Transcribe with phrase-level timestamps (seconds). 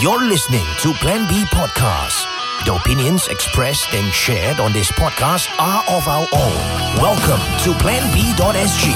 [0.00, 2.22] You're listening to Plan B Podcast.
[2.64, 6.58] The opinions expressed and shared on this podcast are of our own.
[7.02, 8.86] Welcome to planb.sg.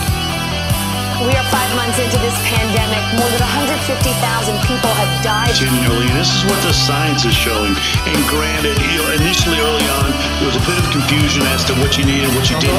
[1.26, 3.02] We are five months into this pandemic.
[3.18, 5.50] More than 150,000 people have died.
[5.50, 6.06] continually.
[6.14, 7.74] This is what the science is showing.
[8.06, 11.74] And granted, you know, initially early on, there was a bit of confusion as to
[11.82, 12.78] what you needed, what you didn't.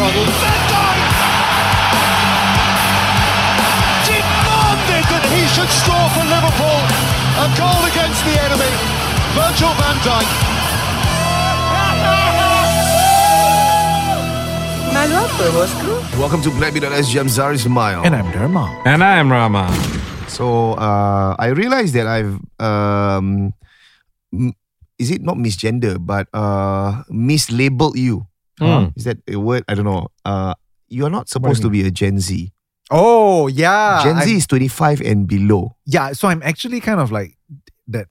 [5.33, 6.79] He should score for Liverpool.
[7.41, 8.71] A goal against the enemy.
[9.33, 10.29] Virgil van Dijk.
[14.93, 15.93] Malu apa bosku?
[16.21, 17.13] Welcome to Blackbeat.sg.
[17.17, 18.05] I'm Zari Smile.
[18.05, 18.69] And I'm Dharma.
[18.85, 19.65] And I am Rama.
[20.29, 23.53] so uh, I realized that I've um,
[24.33, 24.53] m-
[24.97, 28.25] is it not misgender but uh, mislabeled you.
[28.61, 28.93] Hmm.
[28.95, 29.65] Is that a word?
[29.67, 30.13] I don't know.
[30.23, 30.53] Uh,
[30.89, 32.53] you are not supposed to be a Gen Z.
[32.91, 34.03] Oh yeah.
[34.03, 35.75] Gen Z I'm- is 25 and below.
[35.85, 37.37] yeah, so I'm actually kind of like
[37.87, 38.07] that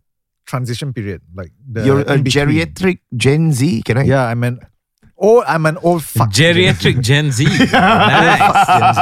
[0.46, 1.20] transition period.
[1.34, 2.24] Like the You're a between.
[2.24, 3.82] geriatric Gen Z.
[3.84, 4.04] Can I?
[4.04, 4.60] Yeah, I'm an
[5.18, 6.30] old I'm an old fuck.
[6.32, 7.44] Geriatric Gen Z.
[7.46, 8.66] nice.
[8.66, 9.00] Gen Z.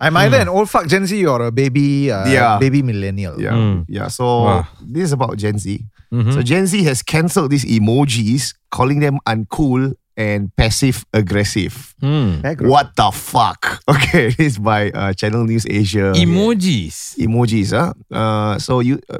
[0.00, 2.58] I'm either an old fuck Gen Z or a baby uh, Yeah.
[2.58, 3.40] baby millennial.
[3.40, 3.84] Yeah, Mm.
[3.88, 4.08] yeah.
[4.08, 4.66] So Wow.
[4.82, 5.84] this is about Gen Z.
[6.12, 6.32] Mhm.
[6.34, 11.96] So Gen Z has cancelled these emojis, calling them uncool and passive aggressive.
[12.04, 12.44] Hmm.
[12.68, 13.80] What the fuck?
[13.88, 16.12] Okay, this is by uh, Channel News Asia.
[16.12, 17.16] Emojis.
[17.16, 17.96] Emojis, huh?
[18.12, 19.18] Uh, so you, uh,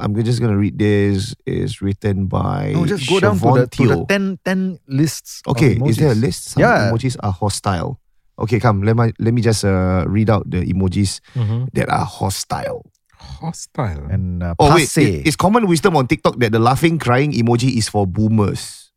[0.00, 1.36] I'm just gonna read this.
[1.44, 5.42] Is written by No, just go down to the, to the 10, 10 lists.
[5.44, 6.56] of Okay, is there a list?
[6.56, 6.88] Some Yeah.
[6.88, 8.00] emojis are hostile.
[8.38, 8.86] Okay, come.
[8.86, 11.68] Let me let me just uh, read out the emojis Mhm.
[11.74, 12.86] that are hostile.
[13.18, 14.06] Hostile.
[14.10, 17.74] And uh, Oh wait, it- it's common wisdom on TikTok that the laughing, crying emoji
[17.76, 18.87] is for boomers.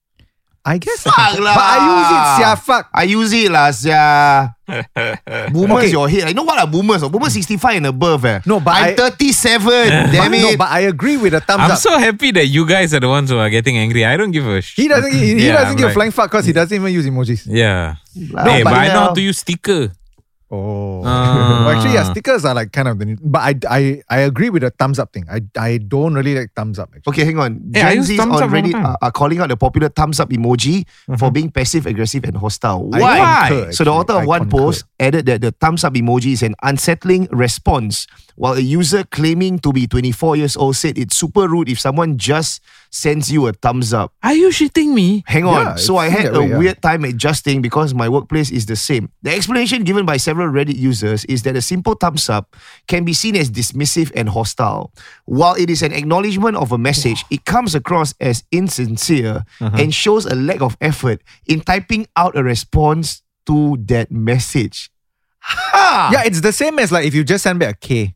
[0.64, 1.02] I guess.
[1.02, 1.56] Fuck I can- lah.
[1.58, 2.86] But I use it, sia fuck.
[2.94, 4.04] I use it lah, sia.
[5.52, 5.92] Boomers, Okay.
[5.92, 6.23] your head.
[6.30, 7.02] I know what are boomers?
[7.09, 8.23] Boomers 65 and above.
[8.26, 8.40] Eh.
[8.45, 9.67] No, but I'm I- 37.
[10.14, 10.42] damn But it.
[10.45, 11.78] no, but I agree with the thumbs I'm up.
[11.82, 14.06] so happy that you guys are the ones who are getting angry.
[14.06, 14.84] I don't give a shit.
[14.84, 15.12] he doesn't.
[15.12, 17.06] He, he Yeah, doesn't I'm give a like- flying fuck because he doesn't even use
[17.09, 17.44] emojis.
[17.50, 17.95] Yeah.
[18.32, 19.92] Lah, hey, but what I know how to use sticker.
[20.54, 21.64] Oh, ah.
[21.66, 23.06] well, actually, yeah, stickers are like kind of the.
[23.06, 25.26] New, but I, I, I agree with the thumbs up thing.
[25.32, 26.92] I, I don't really like thumbs up.
[26.94, 27.10] Actually.
[27.12, 27.72] Okay, hang on.
[27.72, 29.48] Yeah, I Gen use Z's thumbs on up all the Reddit are, are calling out
[29.48, 31.34] the popular thumbs up emoji for mm-hmm.
[31.34, 32.89] being passive aggressive and hostile.
[32.94, 33.48] I Why?
[33.48, 34.58] concur, so the author of I one concur.
[34.58, 39.58] post added that the thumbs up emoji is an unsettling response, while a user claiming
[39.60, 43.53] to be 24 years old said it's super rude if someone just sends you a
[43.53, 44.13] thumbs up.
[44.21, 45.23] Are you shitting me?
[45.25, 45.77] Hang Yeah, on.
[45.77, 46.57] So I had a way, yeah.
[46.57, 49.09] weird time adjusting because my workplace is the same.
[49.23, 52.55] The explanation given by several Reddit users is that a simple thumbs up
[52.87, 54.93] can be seen as dismissive and hostile.
[55.25, 59.77] While it is an acknowledgement of a message, it comes across as insincere uh-huh.
[59.79, 64.91] and shows a lack of effort in typing out a response to that message.
[65.39, 66.09] Ha!
[66.13, 68.15] Yeah, it's the same as like if you just send back a K.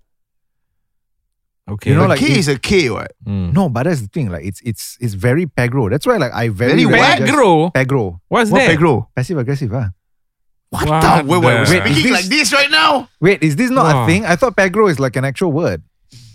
[1.67, 1.89] Okay.
[1.91, 3.11] You know, a like K it- is a K, what?
[3.25, 3.51] Mm.
[3.53, 4.29] No, but that's the thing.
[4.29, 5.89] Like it's it's it's very pegro.
[5.89, 7.71] That's why like I very, Very rarely Pegro?
[7.73, 8.19] Pegro.
[8.27, 8.69] What's What that?
[8.77, 9.07] Pegro?
[9.15, 9.73] Passive aggressive.
[9.73, 9.89] Ah.
[10.69, 11.23] What, What the?
[11.29, 13.09] Wait, wait, Wait, is speaking this- like this right now?
[13.19, 14.03] Wait, is this not Wow.
[14.03, 14.25] a thing?
[14.25, 15.81] I thought pegro is like an actual word.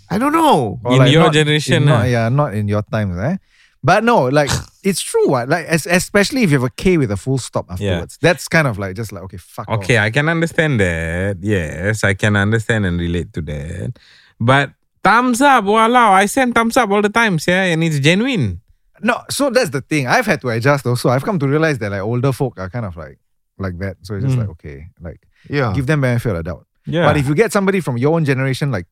[0.09, 0.79] I don't know.
[0.83, 2.03] Or In like your not- generation, in not, ah.
[2.03, 3.37] yeah, not in your times, eh?
[3.83, 4.49] But no, like
[4.83, 5.29] it's true.
[5.29, 8.17] What like es- especially if you have a K with a full stop afterwards.
[8.21, 9.69] That's kind of like just like okay, fuck.
[9.69, 9.79] off.
[9.79, 11.37] Okay, I can understand that.
[11.41, 13.97] Yes, I can understand and relate to that.
[14.39, 14.71] But
[15.03, 18.61] thumbs up, wow, I send thumbs up all the time, yeah, and it's genuine.
[19.03, 20.05] No, so that's the thing.
[20.07, 21.09] I've had to adjust also.
[21.09, 23.17] I've come to realize that like older folk are kind of like
[23.57, 23.97] like that.
[24.03, 24.41] So it's just Mm.
[24.41, 25.73] like okay, like Yeah.
[25.75, 26.67] give them benefit of the doubt.
[26.85, 27.05] Yeah.
[27.05, 28.85] But if you get somebody from your own generation like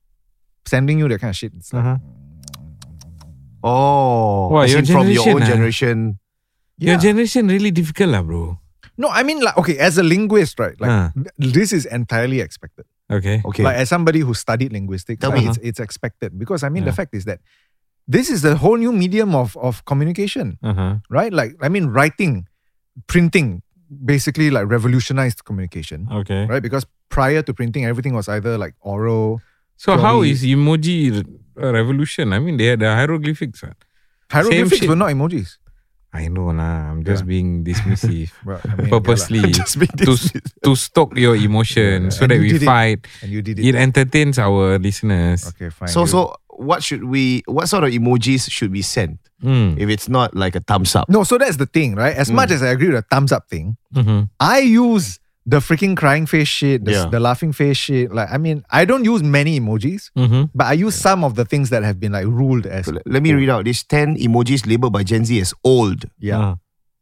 [0.66, 1.98] sending you that kind of shit, it's like, Uh-huh.
[3.64, 6.20] Oh, What, your from your own generation.
[6.78, 7.00] Your Yeah.
[7.00, 8.58] generation really difficult, lah, bro.
[8.98, 10.80] no, I mean like okay, as a linguist, right?
[10.80, 12.86] Like th- this is entirely expected.
[13.12, 13.42] Okay.
[13.46, 13.64] Okay.
[13.64, 15.48] Like as somebody who studied linguistics, Tell like, me.
[15.50, 17.40] it's it's expected because I mean the fact is that
[18.08, 20.98] this is a whole new medium of of communication, Uh-huh.
[21.10, 21.34] right?
[21.34, 22.48] Like I mean writing,
[23.08, 23.62] printing,
[24.06, 26.46] basically like revolutionized communication, Okay.
[26.46, 26.62] right?
[26.62, 29.42] Because prior to printing, everything was either like oral.
[29.78, 31.26] So how Purely- is emoji
[31.58, 32.34] a revolution?
[32.34, 33.64] I mean, they had the hieroglyphics.
[33.64, 33.78] What?
[34.32, 34.90] Hieroglyphics shit.
[34.90, 35.58] were not emojis.
[36.12, 36.90] I know, nah.
[36.90, 37.28] I'm just Yeah.
[37.30, 38.32] being dismissive.
[38.46, 40.18] Well, I mean, Purposely Just being to
[40.66, 42.64] to stoke your emotions so And that we it.
[42.66, 43.06] fight.
[43.06, 43.24] yeah, la.
[43.24, 43.66] and you did it.
[43.70, 45.46] It entertains our listeners.
[45.54, 45.90] okay, fine.
[45.90, 49.80] So you- so what should we what sort of emojis should we send Mm.
[49.80, 51.08] if it's not like a thumbs up?
[51.08, 52.12] no, so that's the thing, right?
[52.18, 52.36] As Mm.
[52.42, 54.28] much as I agree with the thumbs up thing, Mhm.
[54.42, 57.06] I use the freaking crying face shit, the, Yeah.
[57.10, 58.14] the laughing face shit.
[58.14, 60.50] Like, I mean, I don't use many emojis, Mhm.
[60.54, 62.86] but I use some of the things that have been like ruled as.
[62.86, 66.06] So le- let me read out these 10 emojis labeled by Gen Z as old.
[66.20, 66.38] Yeah.
[66.40, 66.56] Ah.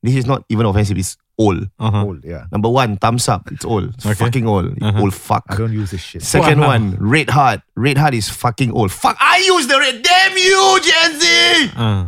[0.06, 1.68] This is not even offensive, it's old.
[1.82, 2.04] Uh-huh.
[2.06, 2.46] Old, yeah.
[2.54, 3.50] Number one, thumbs up.
[3.52, 3.94] It's old.
[3.98, 4.16] It's Okay.
[4.24, 4.78] fucking old.
[4.82, 5.02] Uh-huh.
[5.02, 5.44] Old fuck.
[5.50, 6.22] I don't use this shit.
[6.24, 6.68] Second Wow.
[6.78, 7.62] one, red heart.
[7.76, 8.92] Red heart is fucking old.
[8.94, 10.02] Fuck, I use the red.
[10.06, 11.72] Damn you, Gen Z.
[11.76, 12.02] Uh,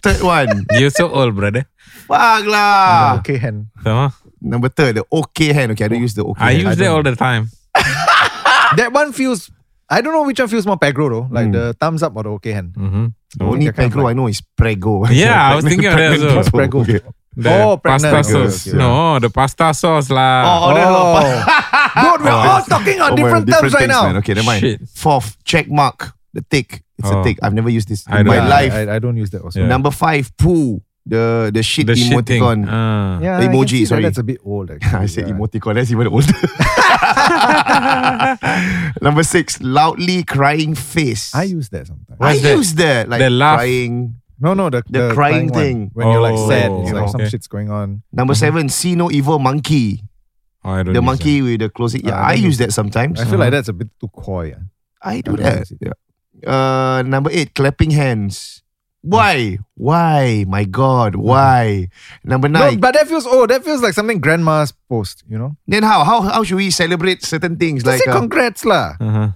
[0.00, 1.66] Third one, you're so old, brother.
[2.08, 3.18] fuck lah.
[3.20, 3.68] okay, hen.
[3.84, 4.08] So,
[4.40, 5.72] Number third, the okay hand.
[5.72, 6.62] Okay, I don't use the okay I hand.
[6.68, 7.50] use that all the time.
[8.76, 9.50] That one feels.
[9.88, 12.28] I don't know which one feels more pegro though, like the thumbs up or the
[12.38, 12.74] okay hand.
[12.74, 13.06] Mm-hmm.
[13.38, 15.04] The only I pegro like- I know is prego.
[15.10, 16.36] Yeah, I was thinking of that Pregnant also.
[16.36, 16.80] What's prego?
[16.82, 17.00] Okay.
[17.36, 18.68] The Oh, pasta sauce.
[18.68, 18.76] okay.
[18.78, 20.42] No, the pasta sauce lah.
[20.46, 21.42] Oh, oh,
[21.96, 22.16] Oh.
[22.16, 24.02] Dude, we're all talking on Oh, different terms right things, now.
[24.06, 24.16] man.
[24.18, 24.60] Okay, never mind.
[24.60, 24.88] Shit.
[24.94, 26.12] Fourth, check mark.
[26.34, 26.82] The tick.
[26.98, 27.22] It's a Oh.
[27.24, 27.38] tick.
[27.42, 28.48] I've never used this I in don't my know.
[28.50, 28.72] life.
[28.72, 29.60] I, I, I don't use that also.
[29.60, 29.66] Yeah.
[29.66, 30.82] Number five, poo.
[31.06, 32.42] The the shit the shit thing.
[32.42, 32.66] emoticon.
[32.68, 33.18] Ah.
[33.20, 34.02] Yeah, I can emoji, see that sorry.
[34.02, 34.70] That's a bit old.
[34.74, 34.98] Actually.
[34.98, 35.34] I said yeah.
[35.34, 35.74] emoticon.
[35.74, 36.32] That's even older.
[39.02, 41.34] Number six, loudly crying face.
[41.34, 42.18] I use that sometimes.
[42.20, 42.56] I that?
[42.56, 43.08] use that.
[43.08, 43.58] Like The laugh?
[43.60, 44.20] crying.
[44.40, 45.60] No, no, the, The the, crying one.
[45.60, 45.90] thing.
[45.94, 47.12] When you're like Oh, sad, it's like okay.
[47.12, 48.02] some shit's going on.
[48.12, 50.02] Number seven, see no evil monkey.
[50.64, 52.04] Oh, I don't The use monkey with the closing.
[52.06, 53.20] Yeah, Uh, I I use use that sometimes.
[53.20, 54.48] I feel like that's a bit too coy.
[54.48, 54.56] Yeah.
[55.02, 55.70] I do I that.
[55.80, 55.92] Yeah.
[56.46, 58.59] Uh, number eight, clapping hands.
[59.02, 59.58] Why?
[59.74, 60.44] Why?
[60.46, 61.88] My God, why?
[62.22, 62.60] Number nine.
[62.60, 62.80] No, nine.
[62.80, 65.24] but that feels oh, that feels like something grandma's post.
[65.28, 66.04] You know, then how?
[66.04, 67.82] How how should we celebrate certain things?
[67.82, 69.04] just like say uh, congrats lah, that.
[69.04, 69.28] Uh-huh.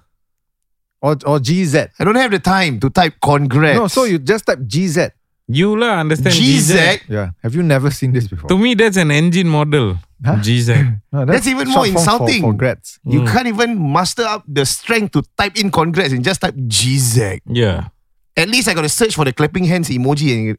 [1.00, 1.88] or or GZ.
[1.99, 3.78] I don't have the time to type congrats.
[3.78, 5.12] No, so you just type GZ.
[5.49, 7.08] You lah understand GZ.
[7.08, 8.49] Yeah, have you never seen this before?
[8.49, 9.96] To me, that's an engine model.
[10.25, 10.37] Huh?
[10.40, 11.00] GZ.
[11.12, 12.40] No, That's even more form for- insulting.
[12.43, 12.99] For, congrats.
[13.05, 17.38] You can't even muster up the strength to type in congrats and just type GZ.
[17.46, 17.94] Yeah.
[18.36, 20.58] At least I got to search for the clapping hands emoji and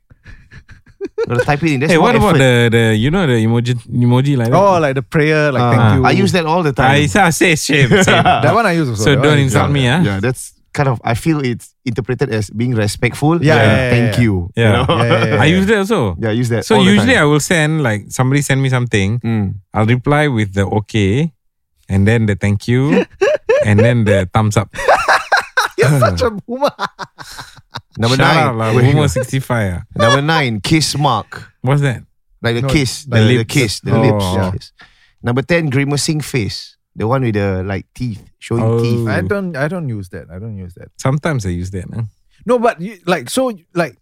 [1.28, 1.80] got to type it in.
[1.82, 4.58] That's hey, more what about the the you know the emoji emoji like that?
[4.58, 6.06] Oh, like the prayer, like Uh, thank you.
[6.06, 6.92] I use that all the time.
[6.92, 7.90] I say say shame.
[8.04, 8.24] same.
[8.44, 9.04] That one I use also.
[9.04, 9.54] So that one don't I use.
[9.54, 10.00] insult me, ah.
[10.02, 11.02] Yeah, that's kind of.
[11.04, 13.44] I feel it's interpreted as being respectful.
[13.44, 14.24] Yeah, and yeah, yeah, thank yeah.
[14.24, 14.34] you.
[14.56, 14.64] Yeah.
[14.64, 14.86] you know?
[14.88, 15.42] Yeah, yeah, yeah.
[15.44, 16.16] I use that also.
[16.20, 16.64] Yeah, I use that.
[16.66, 17.24] So all the usually time.
[17.24, 19.20] I will send like somebody send me something.
[19.20, 19.56] Mm.
[19.76, 21.34] I'll reply with the okay,
[21.92, 23.04] and then the thank you,
[23.68, 24.72] and then the thumbs up.
[25.78, 26.72] You're such a boomer.
[27.98, 28.44] Number Shout nine.
[28.48, 29.82] out lah, Wait, Boomer sixty five.
[29.96, 31.52] Number nine, kiss mark.
[31.62, 32.04] What's that?
[32.42, 33.54] Like the No, kiss, the, the the lips.
[33.54, 34.02] kiss, the Oh.
[34.02, 34.26] lips.
[34.26, 34.52] Yeah.
[34.52, 34.72] Kiss.
[35.24, 36.78] Number ten, grimacing face.
[36.96, 38.80] The one with the like teeth, showing Oh.
[38.82, 39.08] teeth.
[39.08, 39.56] I don't.
[39.58, 40.30] I don't use that.
[40.32, 40.90] I don't use that.
[40.98, 41.86] Sometimes I use that.
[41.94, 42.04] Huh?
[42.46, 43.98] No, but you, like so, like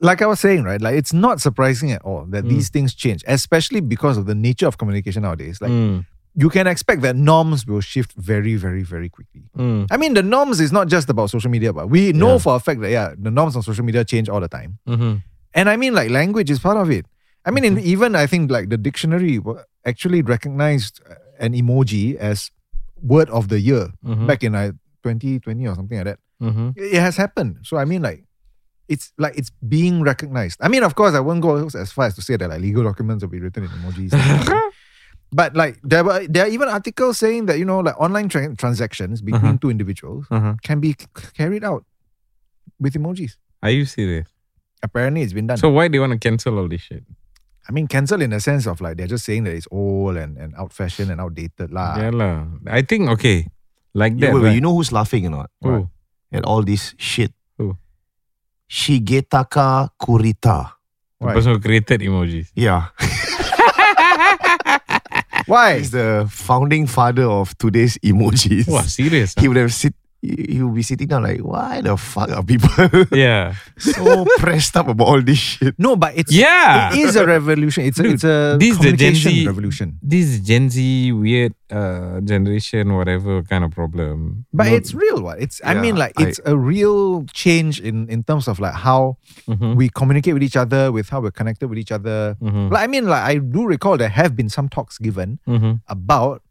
[0.00, 0.80] like I was saying, right?
[0.80, 4.66] Like it's not surprising at all that these things change, especially because of the nature
[4.66, 5.60] of communication nowadays.
[5.60, 9.42] Like Mm, you can expect that norms will shift very, very, very quickly.
[9.56, 12.54] mm, I mean, the norms is not just about social media, but we know for
[12.56, 14.78] a fact that yeah, the norms on social media change all the time.
[14.88, 15.22] mhm.
[15.54, 17.06] And I mean, like language is part of it.
[17.44, 19.40] I mean, in, even I think like the dictionary
[19.84, 22.50] actually recognized uh, an emoji as
[23.02, 24.26] word of the year Mhm.
[24.28, 24.72] back in like
[25.02, 26.18] 2020 or something like that.
[26.40, 26.76] Mhm.
[26.76, 27.58] It it has happened.
[27.64, 28.24] So I mean, like,
[28.88, 30.58] it's like it's being recognized.
[30.60, 32.84] I mean, of course, I won't go as far as to say that like legal
[32.84, 34.12] documents will be written in emojis.
[35.32, 38.54] but like there were there are even articles saying that you know like online tra-
[38.56, 40.54] transactions between two individuals Uh-huh.
[40.62, 41.84] can be c- carried out
[42.80, 43.36] with emojis.
[43.62, 44.26] Are you serious?
[44.82, 45.58] Apparently, it's been done.
[45.58, 47.04] So why do you want to cancel all this shit?
[47.68, 50.36] I mean, cancel in the sense of like they're just saying that it's old and,
[50.38, 51.94] and out fashioned and outdated lah.
[52.00, 52.48] yeah lah.
[52.66, 53.46] I think okay,
[53.94, 54.34] like Yeah, that.
[54.34, 54.54] wait, wait, right?
[54.56, 55.50] you know who's laughing or not?
[55.62, 55.88] Who?
[56.32, 57.30] At all this shit.
[57.58, 57.76] Who?
[58.68, 60.72] Shigetaka Kurita.
[61.20, 61.34] The Why?
[61.34, 62.48] person who created emojis.
[62.56, 62.88] Yeah.
[65.50, 65.78] Why?
[65.78, 68.68] He's the founding father of today's emojis.
[68.68, 69.34] Wow, serious?
[69.34, 72.42] He would have sit he he would be sitting down like, why the fuck are
[72.44, 72.68] people
[73.12, 73.54] Yeah.
[73.78, 75.74] so pressed up about all this shit?
[75.78, 76.92] No, but it's Yeah.
[76.92, 77.84] it is a revolution.
[77.84, 79.86] It's a, Dude, it's a this is the Gen communication Z- revolution.
[80.02, 84.44] This Gen Z weird uh generation, whatever kind of problem.
[84.52, 85.40] But No- it's real, what?
[85.40, 89.16] It's I mean, like it's a real change in in terms of like how
[89.48, 89.76] Mhm.
[89.76, 92.36] we communicate with each other, with how we're connected with each other.
[92.42, 92.70] Mhm.
[92.70, 95.80] Like I mean, like I do recall there have been some talks given Mhm.
[95.88, 96.42] about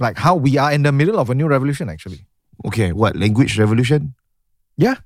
[0.00, 1.90] like how we are in the middle of a new revolution.
[1.90, 2.24] Actually,
[2.66, 3.16] Okay, what?
[3.16, 4.14] Language revolution?
[4.76, 4.96] yeah.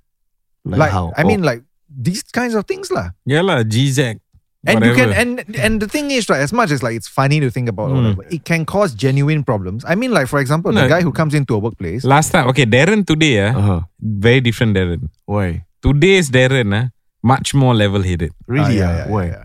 [0.64, 1.12] Like, Like how?
[1.16, 3.10] I mean, like these kinds of things, lah.
[3.26, 4.20] Yeah lah, GZ.
[4.64, 7.40] And you can and and the thing is, right, as much as like it's funny
[7.42, 7.96] to think about, Mm.
[7.98, 9.82] whatever, it can cause genuine problems.
[9.82, 10.86] I mean, like for example, No.
[10.86, 12.06] the guy who comes into a workplace.
[12.06, 13.80] Last time, okay, Darren today, ah, uh-huh.
[13.98, 15.10] very different Darren.
[15.26, 15.66] Why?
[15.82, 16.94] Today's Darren, ah,
[17.26, 18.30] much more level headed.
[18.46, 18.78] Really?
[18.78, 18.86] Ah?
[18.86, 19.24] yeah, yeah, Why?
[19.34, 19.44] yeah.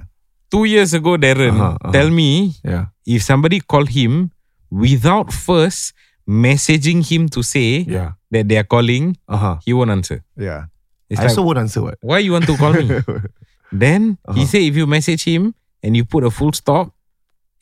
[0.53, 1.91] Two years ago, Darren, Uh-huh, uh-huh.
[1.97, 2.93] tell me Yeah.
[3.09, 4.29] if somebody called him
[4.69, 5.97] without first
[6.27, 8.11] messaging him to say Yeah.
[8.31, 9.57] that they are calling, Uh-huh.
[9.65, 10.23] he won't answer.
[10.37, 10.65] yeah.
[11.09, 11.95] It's I like, also won't answer what?
[12.01, 12.83] why you want to call me?
[13.71, 14.45] then he Uh-huh.
[14.45, 16.91] say if you message him and you put a full stop,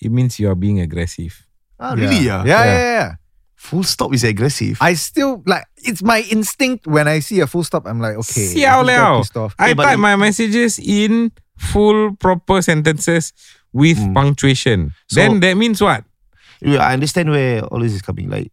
[0.02, 1.46] it means you are being aggressive.
[1.80, 2.26] Ah, really?
[2.26, 2.42] Yeah.
[2.42, 2.46] ah?
[2.46, 3.10] Yeah, yeah, yeah.
[3.56, 4.78] Full stop is aggressive.
[4.82, 7.86] I still like it's my instinct when I see a full stop.
[7.86, 9.22] I'm like, okay, Siao this guy liao.
[9.46, 9.54] off.
[9.60, 13.34] I but type it- my messages in full proper sentences
[13.74, 14.94] with punctuation.
[15.10, 16.04] So- then that means what?
[16.62, 18.30] Yeah, I understand where all this is coming.
[18.30, 18.52] Like,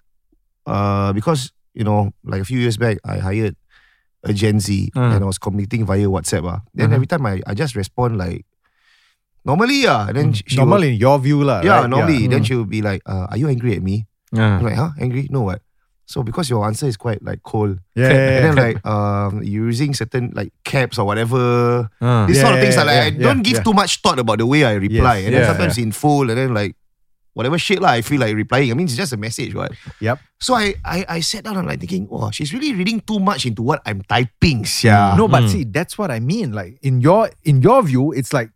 [0.66, 3.56] uh, because you know, like a few years back, I hired
[4.24, 5.00] a Gen Z Uh.
[5.16, 6.44] and I was communicating via WhatsApp.
[6.46, 6.94] Ah, then Uh-huh.
[6.96, 8.46] every time I, I just respond like
[9.44, 10.06] normally, yeah.
[10.08, 11.62] And then she, she Normally, will, in your view, lah.
[11.62, 11.90] yeah, right?
[11.90, 12.26] normally.
[12.28, 12.46] Then Mm.
[12.46, 14.06] she will be like, uh, "Are you angry at me?"
[14.36, 14.58] Ah.
[14.58, 15.26] I'm like, "Huh, angry?
[15.30, 15.60] No, what?"
[16.06, 18.36] So because your answer is quite like cold, Yeah, yeah, yeah.
[18.36, 21.88] and then like um, you're using certain like caps or whatever.
[22.04, 22.26] Ah.
[22.28, 23.66] These sort of Yeah, things are like yeah, I don't give yeah.
[23.66, 26.36] too much thought about the way I reply, and then yeah, sometimes in full, and
[26.38, 26.76] then like
[27.34, 28.70] whatever shit lah, I feel like replying.
[28.70, 29.72] I mean, it's just a message, right?
[30.00, 30.18] Yep.
[30.40, 33.46] So I, I I sat down and like thinking, oh, she's really reading too much
[33.46, 35.14] into what I'm typing, yeah.
[35.16, 35.48] No, but Mm.
[35.48, 36.52] see, that's what I mean.
[36.52, 38.50] Like in your in your view, it's like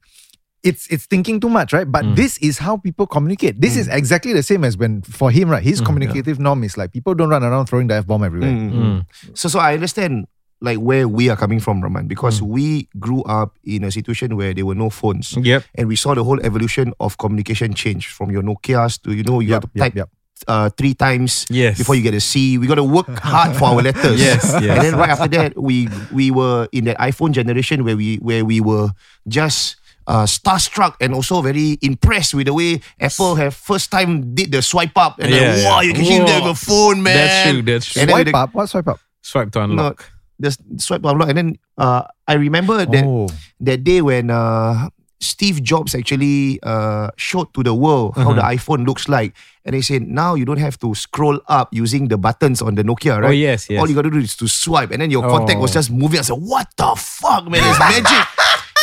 [0.66, 1.86] it's it's thinking too much, right?
[1.86, 2.16] But Mm.
[2.16, 3.60] this is how people communicate.
[3.60, 5.62] This is exactly the same as when for him, right?
[5.62, 8.50] His communicative norm is like people don't run around throwing the f bomb everywhere.
[8.50, 9.06] Mm.
[9.38, 10.26] So so I understand
[10.60, 12.46] like where we are coming from, Raman, because Mm.
[12.48, 15.36] we grew up in a situation where there were no phones.
[15.36, 15.64] Yep.
[15.74, 19.40] And we saw the whole evolution of communication change from your Nokia's to you know
[19.40, 20.08] you Yep, have to type yep.
[20.48, 21.76] uh, three times Yes.
[21.78, 22.56] before you get a C.
[22.56, 24.16] We got to work hard for our letters.
[24.20, 24.76] Yes, yes.
[24.76, 28.44] And then right after that, we we were in that iPhone generation where we where
[28.44, 28.90] we were
[29.28, 29.76] just
[30.08, 34.62] uh, starstruck and also very impressed with the way Apple have first time did the
[34.62, 35.88] swipe up and Yeah, like, wow, yeah.
[35.88, 37.12] you can have a phone, man.
[37.16, 38.02] That's true, that's true.
[38.02, 38.54] And Swipe the- up.
[38.54, 39.00] What swipe up?
[39.20, 40.06] Swipe to no, unlock.
[40.38, 41.28] The swipe to unlock.
[41.28, 43.28] And then uh, I remember that oh,
[43.60, 44.88] that day when uh,
[45.20, 48.34] Steve Jobs actually uh, showed to the world how Uh-huh.
[48.34, 49.34] the iPhone looks like.
[49.64, 52.84] And they said, now you don't have to scroll up using the buttons on the
[52.84, 53.28] Nokia, right?
[53.28, 53.80] Oh, yes, yes.
[53.80, 54.92] All you got to do is to swipe.
[54.92, 55.80] And then your contact was Oh.
[55.82, 56.20] just moving.
[56.20, 57.64] I said, what the fuck, man?
[57.64, 58.22] It's magic.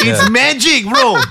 [0.04, 1.22] It's magic, bro.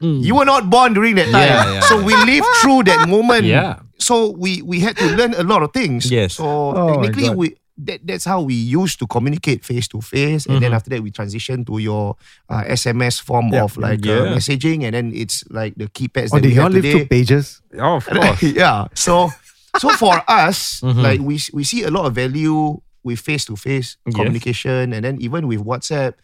[0.00, 1.46] You were not born during that time.
[1.46, 3.44] Yeah, yeah, so we lived through that moment.
[3.46, 3.86] Yeah.
[3.98, 6.10] So we, we had to learn a lot of things.
[6.10, 6.34] Yes.
[6.34, 6.44] So
[6.74, 7.54] Oh technically, we
[7.86, 10.62] that, that's how we used to communicate face to face, and Mm-hmm.
[10.62, 12.16] then after that we transition to your
[12.48, 13.64] uh, SMS form Yeah.
[13.64, 14.14] of like Yeah.
[14.30, 16.92] uh, messaging, and then it's like the keypads oh, that did you all live today.
[16.98, 17.60] through pages?
[17.78, 18.42] Oh, of course.
[18.42, 18.86] yeah.
[18.94, 19.30] So
[19.78, 21.02] so for us, Mhm.
[21.02, 24.14] like we we see a lot of value with face to face Yes.
[24.14, 26.14] communication, and then even with WhatsApp.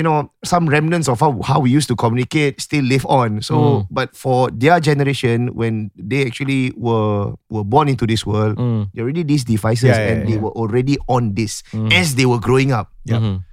[0.00, 3.44] You know, some remnants of how, how we used to communicate still live on.
[3.44, 3.92] So, Mm.
[3.92, 8.88] but for their generation, when they actually were were born into this world, Mm.
[8.96, 10.44] they already these devices Yeah, yeah, and they yeah.
[10.48, 11.92] were already on this Mm.
[11.92, 12.88] as they were growing up.
[13.04, 13.44] Mhm.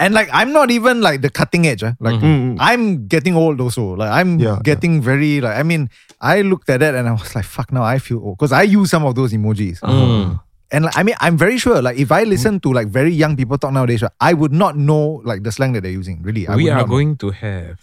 [0.00, 1.84] And like I'm not even like the cutting edge.
[1.84, 1.92] ah.
[2.00, 2.16] Like
[2.64, 3.92] I'm getting old also.
[4.00, 5.92] Like I'm Yeah, getting very like I mean
[6.24, 8.64] I looked at that and I was like fuck now I feel old because I
[8.64, 9.84] use some of those emojis.
[9.84, 10.40] Mm.
[10.72, 13.36] And like, I mean I'm very sure like if I listen to like very young
[13.36, 16.22] people talk nowadays, I would not know like the slang that they're using.
[16.22, 16.94] Really, I we would are not know.
[16.94, 17.80] going to have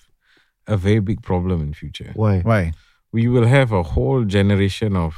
[0.67, 2.11] a very big problem in future.
[2.15, 2.39] Why?
[2.41, 2.71] Why?
[3.11, 5.15] We will have a whole generation of.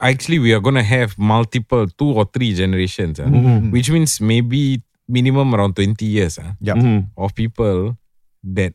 [0.00, 3.70] Actually, we are going to have multiple, two or three generations, ah, Mm-hmm.
[3.72, 6.76] which means maybe minimum around 20 years ah, Yep.
[6.76, 6.98] Mm-hmm.
[7.16, 7.96] of people
[8.44, 8.74] that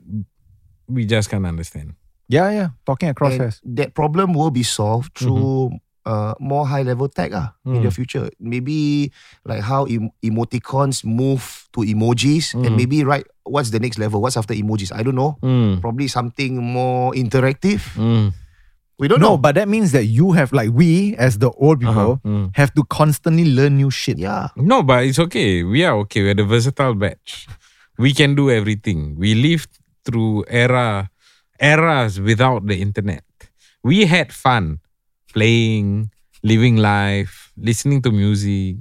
[0.89, 1.93] we just can't understand.
[2.27, 2.69] Yeah, yeah.
[2.87, 3.61] Talking across And hairs.
[3.77, 8.29] that problem will be solved through uh, more high level tech ah, in the future.
[8.39, 9.11] Maybe
[9.45, 14.21] like how em- emoticons move to emojis, and maybe right, what's the next level?
[14.21, 14.93] What's after emojis?
[14.93, 15.37] I don't know.
[15.41, 15.81] Mm.
[15.81, 17.81] Probably something more interactive.
[17.97, 18.33] Mm.
[18.97, 19.37] We don't No, know.
[19.37, 22.29] but that means that you have like we as the old people Uh-huh.
[22.29, 22.55] Mm.
[22.55, 24.17] have to constantly learn new shit.
[24.17, 24.55] yeah.
[24.55, 25.63] No, but it's okay.
[25.67, 26.23] We are okay.
[26.23, 27.43] We're the versatile batch.
[27.99, 29.19] We can do everything.
[29.19, 29.67] We lived
[30.07, 31.09] through era
[31.59, 33.23] eras without the internet.
[33.83, 34.79] We had fun
[35.35, 36.09] playing,
[36.43, 38.77] living life, listening to music,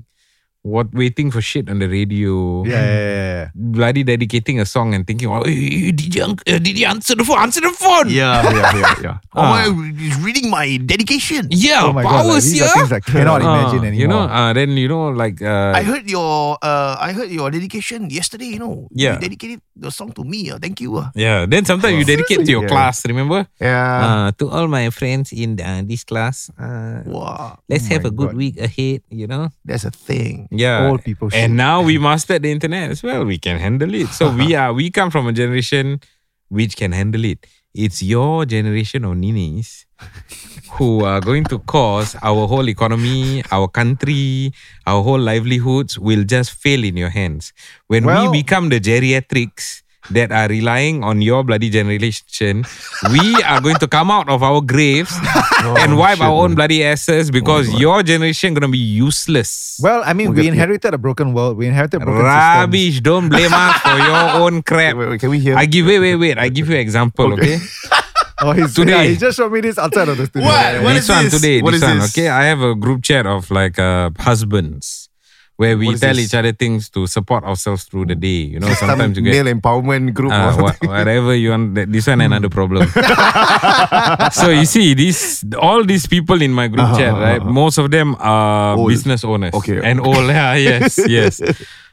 [0.64, 2.64] what waiting for shit on the radio.
[2.64, 3.49] Yeah, yeah, yeah, yeah.
[3.52, 7.37] Bloody dedicating a song and thinking, oh, did you, uh, did you answer the phone?
[7.44, 8.08] Answer the phone.
[8.08, 9.16] Yeah, yeah, yeah, yeah.
[9.37, 9.50] oh, Ah.
[9.52, 11.49] my, he's reading my dedication.
[11.50, 12.64] Yeah, Oh my god, like, powers these here.
[12.64, 14.00] are things I cannot Ah, imagine anymore.
[14.00, 17.50] You know, uh, then you know, like uh, I heard your uh, I heard your
[17.52, 18.49] dedication yesterday.
[18.56, 19.20] You know, Yeah.
[19.20, 20.50] you dedicated the song to me.
[20.50, 20.97] Uh, thank you.
[20.97, 21.11] Uh.
[21.14, 21.47] yeah.
[21.47, 22.69] Then sometimes you dedicate to your Yeah.
[22.69, 23.04] class.
[23.07, 23.47] Remember?
[23.61, 24.07] Yeah.
[24.07, 28.11] uh, to all my friends in uh, this class, uh, wow, let's Oh have a
[28.11, 28.37] good God.
[28.37, 29.50] week ahead, you know?
[29.64, 30.49] that's a thing.
[30.50, 30.88] Yeah.
[30.88, 31.40] Old people shit.
[31.40, 33.25] And now we mastered the internet as well.
[33.25, 34.09] We can handle it.
[34.09, 36.00] So we are we come from a generation
[36.49, 37.45] which can handle it.
[37.75, 39.85] It's your generation of ninis
[40.75, 44.52] who are going to cause our whole economy, our country,
[44.87, 47.52] our whole livelihoods will just fail in your hands.
[47.87, 52.64] When Well- we become the geriatrics that are relying on your bloody generation,
[53.09, 55.14] we are going to come out of our graves
[55.81, 59.81] and oh, wipe our own bloody asses because oh, your generation gonna be useless.
[59.81, 61.57] well, I mean, we inherited a broken world.
[61.57, 62.61] We inherited broken systems.
[62.61, 63.00] Rubbish.
[63.00, 64.97] Don't blame us for your own crap.
[64.99, 65.57] Wait, wait, can we hear?
[65.57, 66.37] I give wait, wait, wait.
[66.37, 67.59] I give you example, okay?
[68.44, 68.92] Oh, he's, Today.
[68.92, 70.48] yeah, he just showed me this outside of the studio.
[70.48, 70.54] What?
[70.54, 70.82] Yeah, yeah.
[70.84, 71.34] What this is one this?
[71.34, 72.18] today, What this is one, this?
[72.18, 72.28] okay?
[72.28, 75.08] I have a group chat of like uh, husbands
[75.56, 76.26] where we tell this?
[76.26, 78.52] each other things to support ourselves through the day.
[78.52, 80.90] You know, Some sometimes you get male empowerment group uh, or wha- something.
[80.90, 81.74] whatever you want.
[81.74, 82.54] This one another hmm.
[82.54, 82.88] problem.
[84.32, 87.40] so you see, these all these people in my group uh-huh, chat, uh-huh, right?
[87.40, 87.50] Uh-huh.
[87.50, 88.88] Most of them are Old.
[88.88, 89.54] business owners.
[89.54, 89.80] Okay.
[89.82, 90.14] and old.
[90.34, 91.40] Yeah, yes, yes.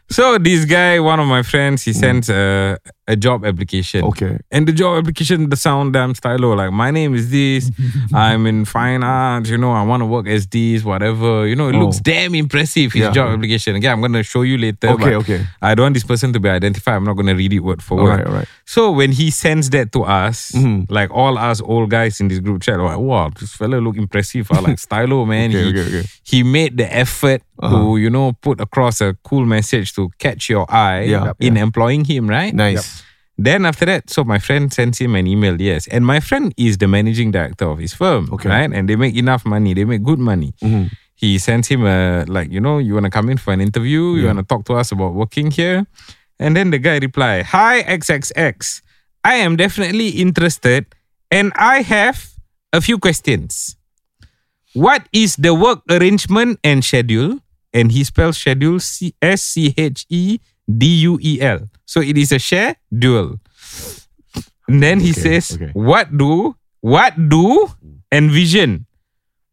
[0.10, 2.00] So this guy, one of my friends, he hmm.
[2.00, 2.78] sends a,
[3.12, 4.02] a job application.
[4.12, 4.34] Okay.
[4.52, 6.50] And the job application, the sound damn stylo.
[6.62, 7.70] Like, my name is this.
[8.14, 9.50] I'm in fine arts.
[9.50, 11.46] You know, I want to work as this, whatever.
[11.50, 12.02] You know, it looks Oh.
[12.04, 13.12] damn impressive, his Yeah.
[13.12, 13.76] job application.
[13.76, 14.90] Again, I'm going to show you later.
[14.96, 15.40] Okay, but okay.
[15.62, 16.96] I don't want this person to be identified.
[16.96, 18.10] I'm not going to read it word for word.
[18.12, 18.48] Alright, alright.
[18.66, 20.94] So when he sends that to us, Mm-hmm.
[20.94, 24.48] like all us old guys in this group chat, like, wow, this fella look impressive.
[24.52, 25.50] I like stylo, man.
[25.50, 26.08] Okay, he, okay, okay.
[26.24, 27.78] he made the effort Uh-huh.
[27.78, 31.62] to, you know, put across a cool message to catch your eye Yeah, in yeah.
[31.64, 32.54] employing him, right?
[32.56, 33.01] Nice.
[33.44, 35.88] Then after that, so my friend sends him an email, yes.
[35.88, 38.50] And my friend is the managing director of his firm, Okay.
[38.50, 38.72] right?
[38.72, 40.54] And they make enough money, they make good money.
[40.62, 40.94] Mm-hmm.
[41.16, 44.16] He sends him a, like, you know, you want to come in for an interview,
[44.16, 45.86] you want to talk to us about working here.
[46.40, 48.82] And then the guy reply, Hi, XXX.
[49.24, 50.86] I am definitely interested
[51.30, 52.30] and I have
[52.74, 53.76] a few questions.
[54.74, 57.40] What is the work arrangement and schedule?
[57.74, 60.40] And he spells schedule C- S C H E
[60.78, 61.68] D U E L.
[61.86, 63.40] So it is a share dual.
[64.68, 65.72] And then he Okay, says, okay.
[65.74, 67.68] What do what do
[68.12, 68.86] envision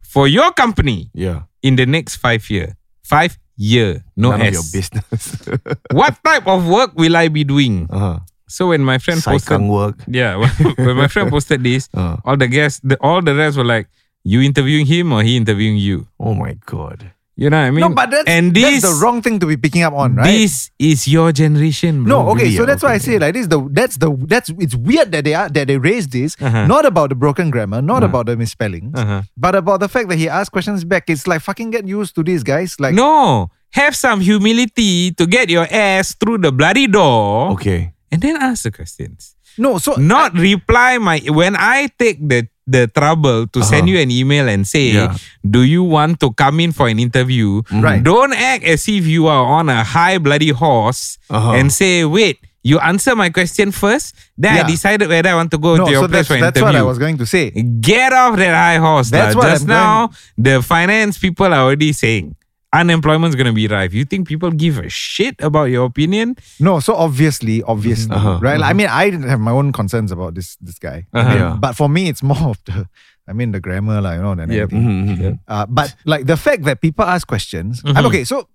[0.02, 1.42] for your company Yeah.
[1.62, 2.76] in the next five year?
[3.02, 4.46] Five year, no None S.
[4.48, 5.22] of your business.
[5.92, 7.88] what type of work will I be doing?
[7.90, 8.20] uh-huh.
[8.48, 10.00] So when my friend posted Saikang work.
[10.08, 10.48] yeah, when,
[10.86, 12.16] when my friend posted this, Uh.
[12.24, 13.88] all the guests, the, all the rest were like,
[14.24, 17.12] "You interviewing him or he interviewing you?" Oh my god.
[17.38, 17.80] You know what I mean?
[17.86, 20.26] no, but that's, and this, that's the wrong thing to be picking up on, right?
[20.26, 22.10] This is your generation, bro.
[22.24, 23.46] No, okay, so that's why I say like this.
[23.46, 26.66] The that's the that's it's weird that they are that they raised this Uh-huh.
[26.66, 29.22] not about the broken grammar, not about the misspellings, Uh-huh.
[29.38, 31.06] but about the fact that he asked questions back.
[31.06, 32.74] It's like fucking get used to these guys.
[32.82, 37.94] Like No, have some humility to get your ass through the bloody door, Okay.
[38.10, 39.38] and then ask the questions.
[39.58, 44.10] no, so Not reply my when I take the the trouble to send you an
[44.12, 45.16] email and say, Uh-huh.
[45.16, 45.16] Yeah.
[45.40, 48.04] "Do you want to come in for an interview?" Right.
[48.04, 51.56] Don't act as if you are on a high bloody horse Uh-huh.
[51.56, 54.68] and say, "Wait, you answer my question first, then I Yeah.
[54.68, 56.60] decided whether I want to go no, to your so place that's, for an that's
[56.60, 56.76] what.
[56.76, 57.48] I was going to say.
[57.80, 59.08] Get off that high horse.
[59.08, 59.40] That's lah.
[59.40, 62.34] what Just I'm now, the finance people are already saying
[62.72, 63.94] unemployment's gonna be rife.
[63.94, 66.36] You think people give a shit about your opinion?
[66.60, 68.60] No, so obviously, obviously, Uh-huh, right?
[68.60, 71.06] I mean, I have my own concerns about this this guy.
[71.12, 71.28] Uh-huh.
[71.28, 71.56] I mean, Yeah.
[71.60, 72.86] But for me, it's more of the,
[73.28, 74.72] I mean, the grammar, like you know, than Yep.
[74.72, 75.40] anything.
[75.48, 78.06] Uh, but like the fact that people ask questions, I'm Mm-hmm.
[78.12, 78.24] okay.
[78.24, 78.48] So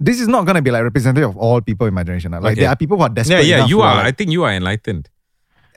[0.00, 2.32] this is not gonna be like representative of all people in my generation.
[2.32, 2.60] Like Okay.
[2.66, 3.44] there are people who are desperate.
[3.46, 3.56] yeah.
[3.62, 4.02] enough You who are.
[4.02, 5.08] I think you are enlightened.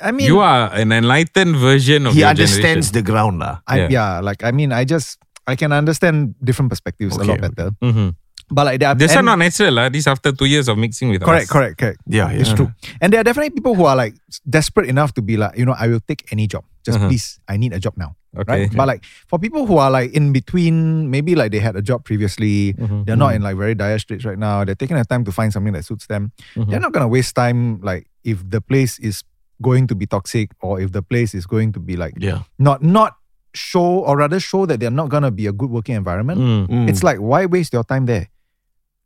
[0.02, 2.94] I mean, you are an enlightened version of He your understands generation.
[2.98, 3.62] the ground lah.
[3.70, 3.90] I, Yeah.
[3.96, 4.14] yeah.
[4.26, 7.72] like I mean, I just I can understand different perspectives a lot better.
[7.84, 8.16] Mhm.
[8.52, 9.90] But like there and- are not natural, lah.
[9.90, 11.50] This after two years of mixing with correct, us.
[11.50, 12.00] correct, correct.
[12.06, 12.72] Yeah, It's true.
[13.02, 14.14] And there are definitely people who are like
[14.48, 16.64] desperate enough to be like, you know, I will take any job.
[16.86, 17.08] Just Uh-huh.
[17.08, 18.16] please, I need a job now.
[18.36, 18.68] Okay.
[18.68, 18.76] Right?
[18.76, 22.04] But like for people who are like in between, maybe like they had a job
[22.04, 23.04] previously, Mm-hmm.
[23.08, 24.64] they're not in like very dire straits right now.
[24.66, 26.32] They're taking the time to find something that suits them.
[26.56, 26.70] Mm-hmm.
[26.70, 29.24] They're not gonna waste time like if the place is
[29.62, 32.44] going to be toxic or if the place is going to be like Yeah.
[32.60, 33.16] not not
[33.54, 36.40] show or rather show that they're not gonna be a good working environment.
[36.40, 36.68] Mm.
[36.68, 36.90] Mm.
[36.90, 38.30] It's like why waste your time there?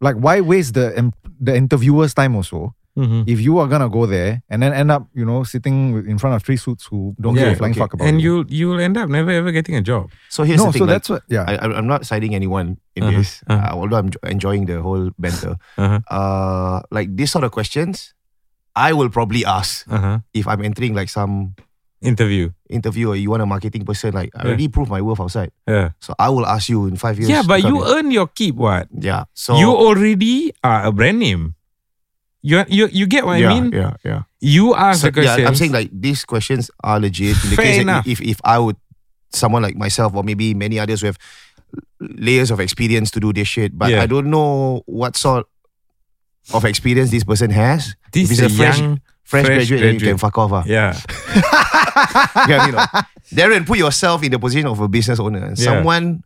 [0.01, 2.73] Like why waste the em- the interviewer's time also?
[2.97, 3.29] Mhm.
[3.29, 6.33] if you are gonna go there and then end up, you know, sitting in front
[6.35, 7.79] of three suits who don't give a flying okay.
[7.85, 8.41] fuck about And you.
[8.49, 10.09] you you'll end up never ever getting a job.
[10.33, 10.79] So here's no, the thing.
[10.81, 11.21] so like, that's what.
[11.29, 13.53] Yeah, I, I'm- I'm not siding anyone in Uh-huh, this, uh-huh.
[13.53, 15.61] uh, although I'm enjoying the whole banter.
[15.77, 16.01] Uh-huh.
[16.09, 18.15] Uh, like this sort of questions,
[18.73, 20.25] I will probably ask Uh-huh.
[20.33, 21.53] if I'm entering like some
[22.01, 22.51] Interview.
[22.69, 24.13] interview or you want a marketing person.
[24.13, 24.47] Like I Yeah.
[24.53, 25.95] already proved my worth outside, Yeah.
[25.99, 27.29] so I will ask you in five years.
[27.31, 27.87] Yeah, but you in.
[27.89, 28.53] earn your keep.
[28.55, 28.87] What?
[28.93, 29.25] yeah.
[29.33, 31.55] So you already are a brand name.
[32.45, 33.71] You you you get what yeah, I mean?
[33.73, 34.21] yeah, yeah.
[34.39, 35.47] You ask So, the yeah.
[35.47, 37.33] I'm saying like these questions are legit.
[37.43, 38.05] In the Fair case enough.
[38.05, 38.77] if if I would
[39.33, 41.17] someone like myself or maybe many others who have
[41.99, 44.03] layers of experience to do this shit, but Yeah.
[44.03, 45.47] I don't know what sort
[46.53, 47.95] of experience this person has.
[48.13, 50.51] this is a, a fresh- young Fresh, graduate, then you can fuck off.
[50.53, 50.63] ah.
[50.65, 50.95] Yeah.
[52.47, 52.85] yeah, you know.
[53.35, 55.49] Darren, put yourself in the position of a business owner.
[55.49, 55.55] Yeah.
[55.55, 56.23] Someone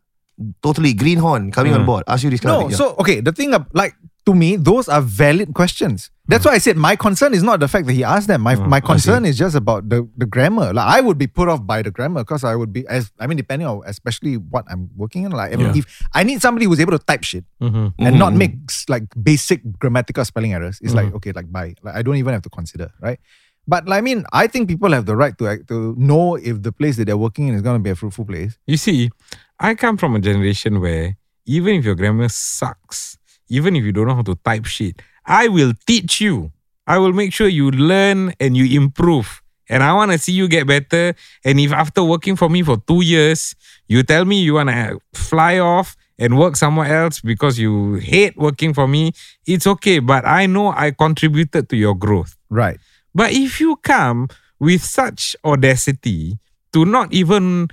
[0.61, 1.85] totally greenhorn coming on Mm.
[1.85, 2.65] board, ask you this kind no.
[2.65, 2.77] of thing.
[2.77, 3.93] So okay, the thing, ab- like
[4.25, 6.11] to me, those are valid questions.
[6.31, 8.41] That's why I said my concern is not the fact that he asked them.
[8.41, 10.73] My my concern is just about the the grammar.
[10.73, 13.27] Like I would be put off by the grammar because I would be as I
[13.27, 15.31] mean, depending on especially what I'm working in.
[15.31, 17.93] Like I mean, if I need somebody who's able to type shit Mhm.
[17.99, 18.55] and not make
[18.89, 21.05] like basic grammatical spelling errors, it's Mm-hmm.
[21.05, 21.75] like okay, like bye.
[21.83, 23.19] Like I don't even have to consider, right?
[23.67, 26.71] But like, I mean, I think people have the right to to know if the
[26.71, 28.57] place that they're working in is going to be a fruitful place.
[28.65, 29.11] You see,
[29.59, 31.15] I come from a generation where
[31.45, 33.17] even if your grammar sucks,
[33.49, 36.51] even if you don't know how to type shit, I will teach you.
[36.87, 39.41] I will make sure you learn and you improve.
[39.69, 41.15] And I want to see you get better.
[41.45, 43.55] And if after working for me for two years,
[43.87, 48.37] you tell me you want to fly off and work somewhere else because you hate
[48.37, 49.11] working for me,
[49.47, 49.99] it's okay.
[49.99, 52.35] But I know I contributed to your growth.
[52.49, 52.79] Right.
[53.15, 54.27] But if you come
[54.59, 56.37] with such audacity
[56.73, 57.69] to not even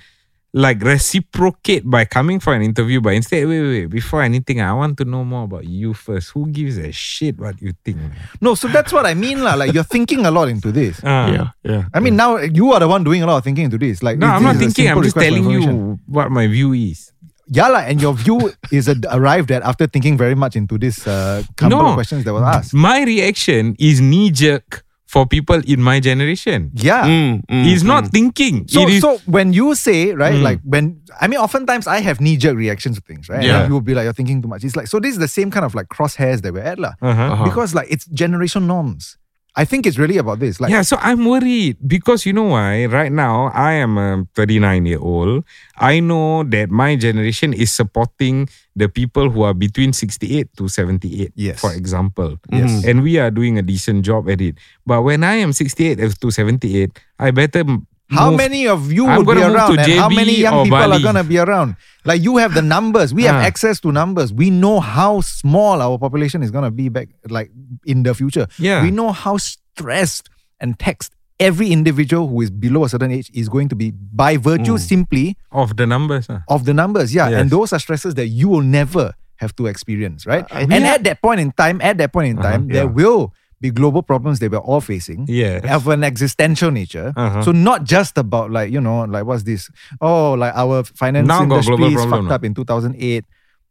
[0.59, 4.73] like reciprocate by coming for an interview, but instead, wait, wait, wait, before anything, I
[4.75, 6.31] want to know more about you first.
[6.35, 7.99] Who gives a shit what you think?
[8.43, 9.55] No, so that's what I mean, lah.
[9.55, 10.99] Like you're thinking a lot into this.
[11.07, 11.55] Ah.
[11.63, 11.87] yeah.
[11.95, 14.03] I mean, now you are the one doing a lot of thinking into this.
[14.03, 14.91] Like, No, this- I'm not thinking.
[14.91, 17.13] I'm just telling you what my view is.
[17.51, 21.07] Yeah, lah, and your view is a, arrived at after thinking very much into this
[21.07, 21.87] uh, couple No.
[21.87, 22.75] of questions that were asked.
[22.75, 26.71] My reaction is knee jerk for people in my generation.
[26.75, 27.09] Yeah.
[27.09, 28.11] Mm, mm, He's not mm.
[28.13, 28.69] thinking.
[28.69, 30.43] So, It is- so when you say right, Mm.
[30.45, 33.43] like when I mean, oftentimes I have knee jerk reactions to things, right?
[33.43, 33.61] Yeah.
[33.65, 34.65] And you will be like, you're thinking too much.
[34.69, 35.01] It's like so.
[35.01, 36.93] This is the same kind of like crosshairs that we're at, lah.
[37.01, 37.23] Uh-huh.
[37.33, 37.45] Uh-huh.
[37.49, 39.17] Because like it's generation norms.
[39.59, 40.63] I think it's really about this.
[40.63, 42.87] Like, yeah, so I'm worried because you know why?
[42.87, 45.43] Right now, I am a 39 year old.
[45.75, 48.47] I know that my generation is supporting
[48.79, 51.59] the people who are between 68 to 78, Yes.
[51.59, 52.39] for example.
[52.55, 52.87] Yes.
[52.87, 54.63] And we are doing a decent job at it.
[54.87, 57.67] But when I am 68 to 78, I better.
[58.11, 59.79] How move- many of you I'm would be around?
[59.79, 61.77] And how many young people are going to be around?
[62.05, 63.13] Like you have the numbers.
[63.13, 63.45] We have Ah.
[63.47, 64.33] access to numbers.
[64.33, 67.51] We know how small our population is going to be back like
[67.85, 68.47] in the future.
[68.59, 68.83] Yeah.
[68.83, 73.49] We know how stressed and taxed every individual who is below a certain age is
[73.49, 76.27] going to be by virtue simply Of the numbers.
[76.31, 76.43] ah.
[76.49, 77.15] of the numbers.
[77.15, 77.29] Yeah.
[77.29, 80.47] And those are stresses that you will never have to experience, right?
[80.51, 82.91] I- and at that point in time, at that point in time, there yeah.
[82.91, 85.65] will be global problems they we're all facing Yes.
[85.69, 87.13] of an existential nature.
[87.17, 87.43] Uh-huh.
[87.43, 89.69] So not just about like, you know, like what's this?
[90.01, 93.25] Oh, like our finance Now industry is fucked up in 2008.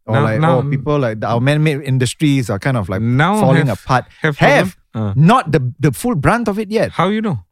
[0.05, 3.39] Or Now- like, now- oh, people like our man-made industries are kind of like Now
[3.39, 4.05] falling have- apart.
[4.21, 4.77] have have?
[4.93, 5.13] Uh.
[5.15, 6.91] not the, the full brunt of it yet.
[6.91, 7.43] How you know?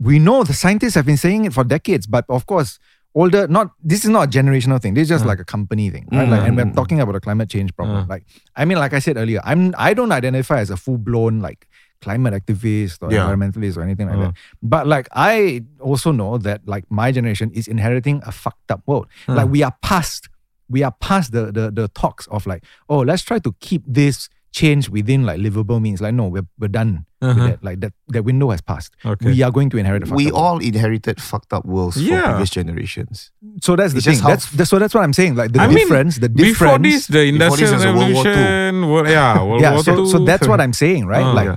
[0.00, 2.78] We know the scientists have been saying it for decades, but of course,
[3.14, 4.94] older not this is not a generational thing.
[4.94, 5.28] This is just hmm.
[5.28, 6.28] like a company thing, right?
[6.28, 6.72] Like, and we're hmm.
[6.72, 8.04] talking about a climate change problem.
[8.04, 8.10] Hmm.
[8.10, 8.24] Like,
[8.56, 11.68] I mean, like I said earlier, I'm I don't identify as a full blown like
[12.00, 13.26] climate activist or Yeah.
[13.26, 14.34] environmentalist or anything like that.
[14.62, 19.06] But like I also know that like my generation is inheriting a fucked up world.
[19.28, 20.28] Like we are past
[20.68, 24.28] we are past the the the talks of like, oh, let's try to keep this
[24.52, 26.00] change within like livable means.
[26.00, 27.64] Like, no, we're we're done with that.
[27.64, 28.94] Like that that window has passed.
[29.04, 29.26] Okay.
[29.32, 30.44] We are going to inherit a fucked We up world.
[30.44, 32.20] all inherited fucked up worlds Yeah.
[32.20, 33.30] from previous generations.
[33.62, 34.14] So that's the It's thing.
[34.14, 35.34] just That's, that's so that's what I'm saying.
[35.36, 36.82] Like the I mean, difference, the Before difference.
[36.82, 38.30] this, the Before this industrial World War Two.
[38.30, 40.06] revolution, World, yeah, World yeah, War so, Two.
[40.08, 41.24] so that's what I'm saying, right?
[41.24, 41.32] Ah.
[41.32, 41.56] like Yeah.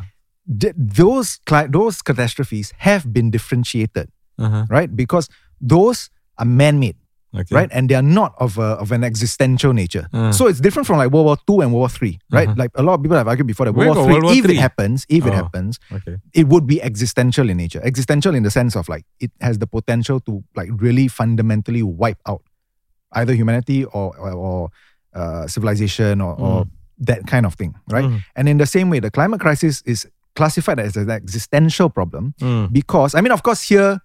[0.62, 4.08] th- those cli- those catastrophes have been differentiated,
[4.40, 4.66] Uh-huh.
[4.70, 4.90] right?
[4.96, 5.28] Because
[5.60, 6.96] those are man-made,
[7.38, 7.56] Okay.
[7.56, 7.70] right?
[7.72, 10.08] And they are not of a, of an existential nature.
[10.14, 10.32] Ah.
[10.32, 12.50] So it's different from like World War Two and World War Three, right?
[12.58, 14.46] Like a lot of people have argued before that World War Three, World War if
[14.46, 15.36] it happens, if it Oh.
[15.36, 16.18] happens, Okay.
[16.34, 17.82] it would be existential in nature.
[17.84, 22.20] Existential in the sense of like it has the potential to like really fundamentally wipe
[22.26, 22.42] out
[23.14, 24.70] either humanity or or, or,
[25.14, 26.66] uh, civilization or, or
[26.98, 28.10] that kind of thing, right?
[28.36, 32.72] And in the same way, the climate crisis is classified as an existential problem Mm.
[32.74, 34.00] because I mean, of course, here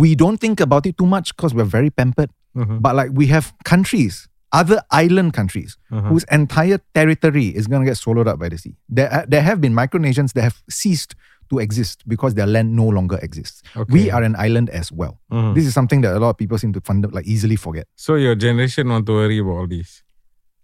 [0.00, 2.30] we don't think about it too much because we're very pampered.
[2.56, 2.80] Mhm.
[2.84, 4.28] But like we have countries,
[4.60, 6.08] other island countries, Uh-huh.
[6.10, 8.74] whose entire territory is going to get swallowed up by the sea.
[8.88, 11.14] There, there have been micronations that have ceased
[11.50, 13.60] to exist because their land no longer exists.
[13.88, 15.18] We are an island as well.
[15.30, 15.54] Mhm.
[15.56, 17.86] This is something that a lot of people seem to fund, like easily forget.
[17.96, 20.02] So your generation want to worry about all this.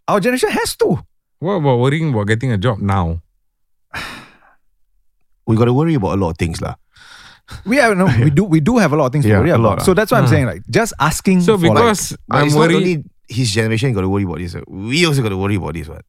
[0.09, 1.05] Our generation has to.
[1.41, 3.21] What about worrying about getting a job now?
[5.47, 6.75] We got to worry about a lot of things, lah.
[7.65, 9.51] We have no, we do we do have a lot of things to Yeah, worry
[9.51, 9.79] a about.
[9.79, 10.33] lot, So that's why I'm Ah.
[10.33, 12.77] saying like just asking So for like, because But I'm it's not worried.
[12.77, 14.55] only his generation got to worry about this.
[14.55, 16.03] uh, We also got to worry about this one.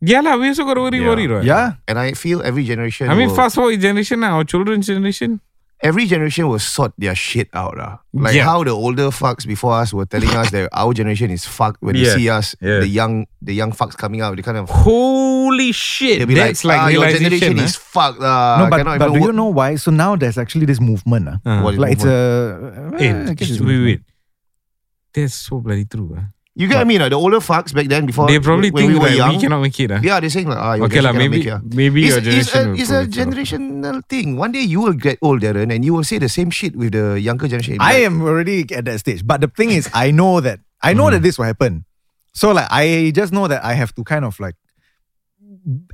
[0.00, 1.06] yeah, lah, we also got to worry Yeah.
[1.10, 1.44] about it, right?
[1.44, 3.08] yeah, And I feel every generation.
[3.10, 5.40] I mean, will- fast forward generation now, our children's generation.
[5.86, 7.76] Every generation will sort their shit out.
[7.78, 8.02] lah.
[8.12, 8.44] Like Yeah.
[8.50, 11.94] how the older fucks before us were telling us that our generation is fucked when
[11.94, 12.82] Yes, they see us, yes.
[12.82, 16.18] the young the young fucks coming out, they kind of Holy shit.
[16.18, 17.68] they'll be That's like, like, ah, your generation eh?
[17.70, 18.18] is fucked.
[18.18, 19.76] Uh, no, but, cannot but even do you work." know why?
[19.78, 21.28] So now there's actually this movement.
[21.30, 21.62] Uh, Ah.
[21.62, 22.98] What is like it's movement?
[22.98, 24.02] a Eh, I guess just it's wait, movement.
[24.02, 25.22] wait.
[25.22, 26.12] That's so bloody true.
[26.18, 26.26] ah.
[26.58, 27.00] You get what I mean?
[27.04, 29.34] Like, the older fucks back then before They probably when think we were that young.
[29.36, 29.92] we cannot make it.
[29.92, 30.00] ah.
[30.02, 31.60] yeah, they're saying like, ah, your Okay, lah, cannot maybe, make it, ah.
[31.62, 33.92] maybe your it's, generation it's a, it's a probably cannot.
[33.92, 34.36] generational thing.
[34.40, 36.92] One day you will get old, Darren, and you will say the same shit with
[36.96, 37.76] the younger generation.
[37.78, 39.20] I am already at that stage.
[39.26, 41.20] But the thing is, I know that I know Mm-hmm.
[41.20, 41.84] that this will happen.
[42.32, 44.56] So like I just know that I have to kind of like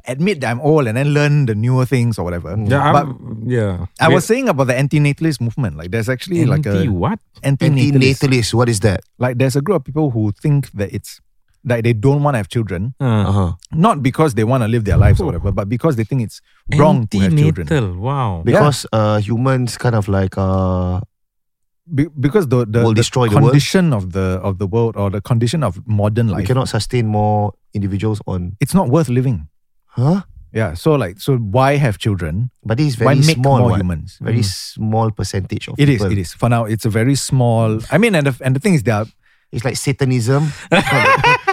[0.06, 2.54] admit that I'm old and then learn the newer things or whatever.
[2.58, 3.86] Yeah, but I'm, yeah.
[4.00, 5.76] I was saying about the anti-natalist movement.
[5.76, 7.18] Like there's actually like a what?
[7.42, 8.22] anti-natalist.
[8.22, 9.00] Antinatalist, what is that?
[9.18, 11.20] Like there's a group of people who think that it's
[11.64, 13.52] like they don't want to have children, Uh, Uh-huh.
[13.72, 16.40] not because they want to live their lives or whatever, but because they think it's
[16.76, 17.66] wrong to have children.
[18.00, 18.42] Wow.
[18.44, 21.00] Because uh, humans kind of like uh,
[21.94, 23.50] Be- because the the, Will the destroy the world.
[23.50, 27.06] condition of the of the world or the condition of modern we life, cannot sustain
[27.10, 28.54] more individuals on.
[28.62, 29.48] it's not worth living.
[29.92, 30.22] Huh?
[30.52, 30.74] Yeah.
[30.74, 32.50] So like, so why have children?
[32.64, 33.58] But this is Why very make small.
[33.58, 33.80] more what?
[33.80, 34.18] humans?
[34.20, 34.52] Very Mm.
[34.52, 35.98] small percentage of It is.
[36.00, 36.12] people.
[36.12, 36.34] It is.
[36.36, 37.80] For now, it's a very small.
[37.90, 39.08] I mean, and the, and the thing is, that
[39.52, 40.48] It's like Satanism.
[40.72, 40.80] yeah,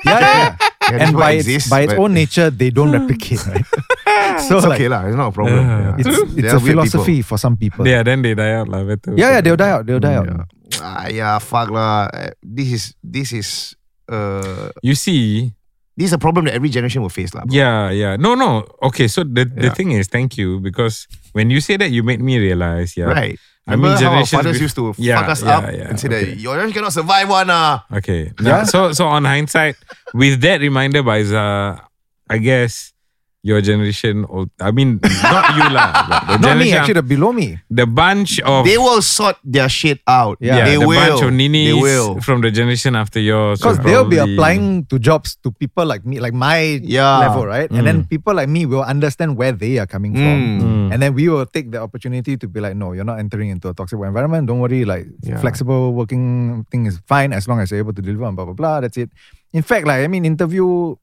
[0.07, 0.55] yeah, yeah.
[0.87, 3.59] Yeah, and by one its, by its own nature, they don't replicate, right?
[4.47, 5.03] so it's like, okay lah.
[5.03, 5.59] It's not a problem.
[5.67, 5.79] Yeah.
[5.83, 5.95] Yeah.
[5.99, 6.59] it's it's a weird people.
[6.87, 7.83] philosophy for some people.
[7.83, 8.87] Yeah, then they die out lah.
[8.87, 9.13] Better.
[9.19, 9.83] yeah, yeah, they'll die out.
[9.83, 10.31] They'll die out.
[10.31, 10.79] Yeah.
[10.79, 12.07] Ah, yeah, fuck lah.
[12.15, 13.75] Eh, This is this is
[14.07, 15.51] uh You see,
[15.99, 17.43] this is a problem that every generation will face lah.
[17.51, 18.15] Yeah, yeah.
[18.15, 18.63] No, no.
[18.87, 22.23] Okay, so the, the thing is, thank you, because when you say that, you made
[22.23, 23.11] me realize, yeah.
[23.11, 23.35] Right.
[23.67, 25.63] I mean, Remember how our generations fathers bef- used to Yeah, fuck us yeah, up
[25.75, 26.25] yeah, and say okay.
[26.33, 27.83] that your generation cannot survive one ah.
[27.99, 28.31] Okay.
[28.39, 28.63] Now, Yeah.
[28.63, 29.75] So, so on hindsight,
[30.15, 31.83] with that reminder by Zah,
[32.31, 32.93] I guess
[33.41, 37.07] your generation, or I mean, not you lah, but the Not me, generation, actually, the
[37.07, 37.55] below me.
[37.71, 40.35] the bunch of They will sort their shit out.
[40.43, 40.57] Yeah.
[40.57, 40.99] yeah, they the will.
[40.99, 42.19] bunch of ninis They will.
[42.19, 45.85] from the generation after yours, Because will they'll be probably- applying to jobs to people
[45.87, 47.19] like me, like my Yeah.
[47.23, 47.71] level, right?
[47.71, 50.59] And then people like me will understand where they are coming from.
[50.59, 50.91] Mm.
[50.91, 53.69] And then we will take the opportunity to be like, no, you're not entering into
[53.69, 54.47] a toxic work environment.
[54.51, 55.39] Don't worry, like Yeah.
[55.39, 58.53] flexible working thing is fine as long as you're able to deliver and blah blah
[58.57, 58.83] blah.
[58.83, 59.15] That's it.
[59.55, 60.99] In fact, like I mean, interview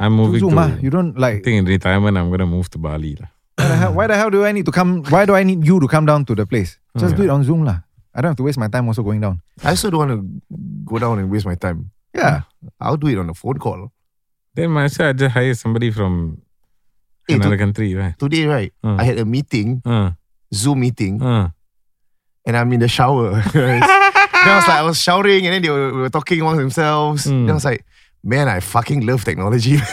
[0.00, 0.64] I'm moving Zoom, to.
[0.64, 1.20] ah, you don't like.
[1.20, 1.44] I like.
[1.44, 3.28] think in retirement, I'm gonna move to Bali lah.
[3.60, 5.04] Why the, hell, why the hell do I need to come?
[5.12, 6.80] Why do I need you to come down to the place?
[6.96, 7.84] Just do it on Zoom lah.
[8.16, 9.44] I don't have to waste my time also going down.
[9.62, 10.24] I also don't want to
[10.88, 11.92] go down and waste my time.
[12.16, 12.48] Yeah.
[12.80, 13.92] I'll do it on a phone call.
[14.56, 16.40] Then might as I just hire somebody from
[17.28, 18.18] Eh, another to- country, right?
[18.18, 18.98] Today, right, Mm.
[18.98, 20.10] I had a meeting, Uh,
[20.50, 21.52] Zoom meeting, uh.
[22.48, 23.38] and I'm in the shower.
[23.54, 27.26] then I was like, I was showering, and then they were, were talking amongst themselves.
[27.30, 27.46] Mm.
[27.46, 27.84] Then I was like,
[28.22, 29.78] man, I fucking love technology.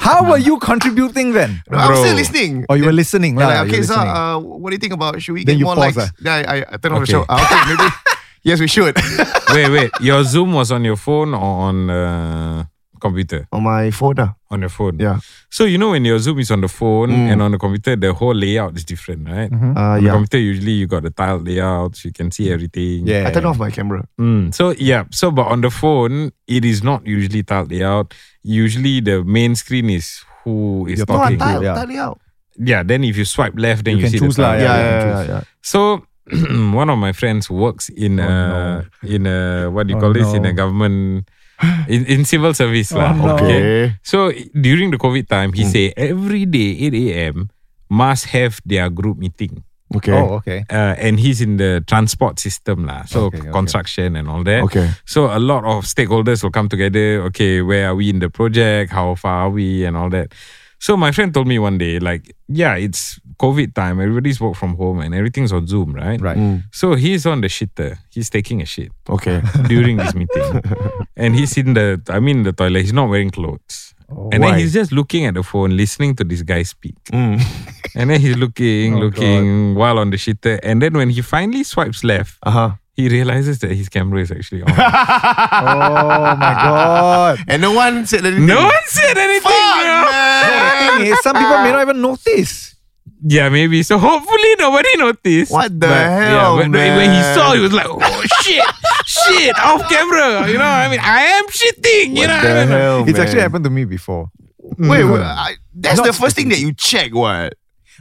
[0.00, 1.62] How were you contributing then?
[1.70, 2.04] no, I was Bro.
[2.04, 2.64] still listening.
[2.68, 3.54] Or you were listening Yeah, lah.
[3.60, 5.64] like, okay, were so uh, what do you think about should we Then get you
[5.66, 6.10] more pause, likes?
[6.10, 6.16] ah.
[6.20, 7.24] Then I, I, I turn on the show.
[7.28, 7.88] Ah, okay, maybe.
[8.42, 8.96] yes, we should.
[9.52, 9.90] wait, wait.
[10.00, 12.64] Your Zoom was on your phone or on uh,
[12.98, 13.46] computer?
[13.52, 14.18] on my phone.
[14.18, 14.34] ah.
[14.50, 14.96] On your phone.
[14.98, 15.20] Yeah.
[15.50, 17.32] So you know when your Zoom is on the phone Mm.
[17.32, 19.50] and on the computer, the whole layout is different, right?
[19.50, 19.76] Mhm.
[19.76, 20.12] Uh, On the yeah.
[20.12, 23.06] computer, usually you got the tile layouts, you can see everything.
[23.06, 23.28] yeah.
[23.28, 24.04] I turn off my camera.
[24.20, 24.52] Mm.
[24.54, 25.04] So yeah.
[25.10, 28.14] So but on the phone, it is not usually tile layout.
[28.42, 31.38] Usually the main screen is who is You're No, talking.
[31.38, 31.74] tile, yeah.
[31.74, 32.18] tile it out.
[32.56, 32.82] Yeah.
[32.82, 34.62] Then if you swipe left, then You you, can see choose the lah, tile.
[34.64, 35.42] Yeah, yeah, yeah, yeah.
[35.60, 36.02] So
[36.72, 40.12] one of my friends works in Oh, uh in a what do you Oh, call
[40.12, 40.50] this in no.
[40.50, 41.28] a government
[41.88, 43.12] in, in civil service Oh, lah.
[43.12, 43.34] no.
[43.34, 43.94] Okay.
[44.02, 47.50] So during the COVID time, he say every day 8 a.m.
[47.90, 49.64] must have their group meeting.
[49.96, 50.12] Okay.
[50.12, 50.64] Oh, okay.
[50.68, 53.04] Uh, and he's in the transport system lah.
[53.08, 53.50] So Okay, okay.
[53.50, 54.62] construction and all that.
[54.68, 54.90] Okay.
[55.08, 57.22] So a lot of stakeholders will come together.
[57.32, 58.92] Okay, where are we in the project?
[58.92, 59.84] How far are we?
[59.88, 60.34] And all that.
[60.78, 64.00] So my friend told me one day, like, yeah, it's COVID time.
[64.00, 66.20] Everybody's work from home and everything's on Zoom, right?
[66.20, 66.36] Right.
[66.36, 67.98] Mm, So he's on the shitter.
[68.10, 69.40] He's taking a shit okay.
[69.68, 70.62] during this meeting.
[71.16, 72.82] and he's in the, I mean, the toilet.
[72.82, 73.94] He's not wearing clothes.
[74.10, 74.50] Oh, and why?
[74.52, 76.96] then he's just looking at the phone, listening to this guy speak.
[77.12, 77.40] Mm.
[77.94, 80.58] And then he's looking, Oh, looking while on the shitter.
[80.62, 82.72] And then when he finally swipes left, Uh-huh.
[82.94, 84.70] he realizes that his camera is actually on.
[84.70, 87.38] oh my god.
[87.48, 88.46] And no one said anything.
[88.46, 89.42] no one said anything.
[89.50, 90.10] Fuck, bro.
[90.10, 90.98] man.
[90.98, 92.74] thing is, some people may not even notice.
[93.22, 93.82] Yeah, maybe.
[93.82, 95.50] So hopefully nobody noticed.
[95.52, 98.62] What the But, hell, but when he saw, he was like, "Oh shit,
[99.06, 102.14] shit, off camera." You know, I mean, I am shitting.
[102.16, 104.30] You What know, the I mean, hell, It's actually happened to me before.
[104.78, 107.12] Wait, wait I, that's Not the first thing that you check.
[107.14, 107.54] What?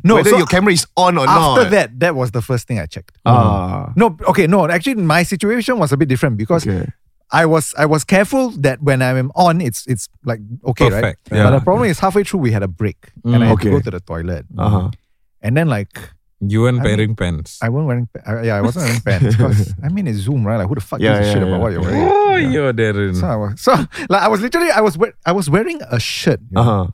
[0.04, 1.58] No, Whether so your camera is on or after not.
[1.58, 3.18] After that, that was the first thing I checked.
[3.26, 3.92] Ah.
[3.96, 4.68] No, okay, no.
[4.70, 6.86] Actually, my situation was a bit different because Okay.
[7.32, 11.38] I was I was careful that when I'm on, it's it's like okay, Perfect, right?
[11.38, 11.44] yeah.
[11.46, 13.80] But the problem is halfway through we had a break and I had to go
[13.82, 14.92] to the toilet, Uh-huh.
[15.42, 15.98] And then like
[16.40, 17.58] you weren't I mean, wearing pants.
[17.64, 20.46] I wasn't wearing, pa- uh, yeah, I wasn't wearing pants because I mean it's Zoom,
[20.46, 20.58] right?
[20.58, 22.08] Like who the fuck Yeah, gives a shit yeah, about what you're wearing?
[22.12, 23.16] oh, you're Darren.
[23.20, 23.74] So I was so
[24.10, 26.62] like I was literally I was we- I was wearing a shirt, you know?
[26.62, 26.88] Uh-huh.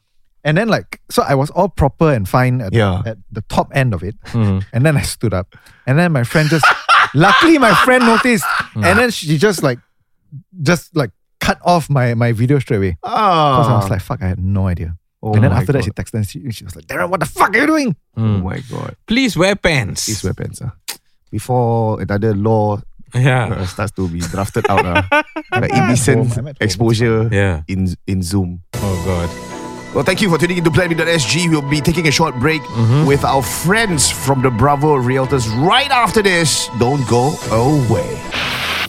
[0.45, 3.01] and then like so I was all proper and fine at, Yeah.
[3.05, 4.63] at the top end of it, Mhm.
[4.71, 5.55] and then I stood up,
[5.87, 6.65] and then my friend just
[7.13, 9.79] luckily my friend noticed, and then she just like
[10.61, 13.09] just like cut off my my video straight away Oh.
[13.11, 14.95] because I was like fuck I had no idea.
[15.23, 17.19] Oh and then my after that, she texted and she, she was like, Darren, what
[17.21, 17.95] the fuck are you doing?
[18.17, 18.95] Oh my god.
[19.07, 20.05] Please wear pants.
[20.05, 20.61] These weapons.
[20.61, 20.75] ah.
[21.31, 22.81] Before another law
[23.15, 23.47] Yeah.
[23.53, 24.83] uh, starts to be drafted out.
[24.85, 25.23] ah.
[25.51, 27.63] like home, indecent home, exposure Yeah.
[27.67, 28.61] in in Zoom.
[28.75, 29.29] Oh God.
[29.95, 31.49] Well, thank you for tuning into PlanB.sg.
[31.53, 32.61] We'll be taking a short break
[33.05, 36.67] with our friends from the Bravo Realtors right after this.
[36.81, 38.09] Don't go away.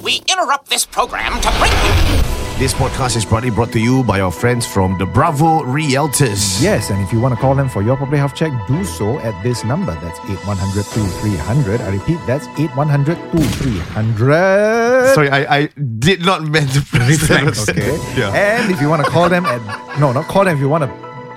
[0.02, 4.20] We interrupt this program to bring you This podcast is proudly brought to you by
[4.20, 6.62] our friends from the Bravo Realtors.
[6.62, 9.18] Yes, and if you want to call them for your property health check, do so
[9.18, 9.92] at this number.
[10.00, 11.80] That's 8100 2300.
[11.80, 15.14] I repeat, that's 8100 2300.
[15.14, 15.66] Sorry, I, I
[15.98, 17.68] did not meant to press that.
[17.68, 17.98] Okay.
[18.16, 18.30] Yeah.
[18.32, 19.60] And if you want to call them at
[19.98, 20.54] no, not call them.
[20.54, 20.90] If you want to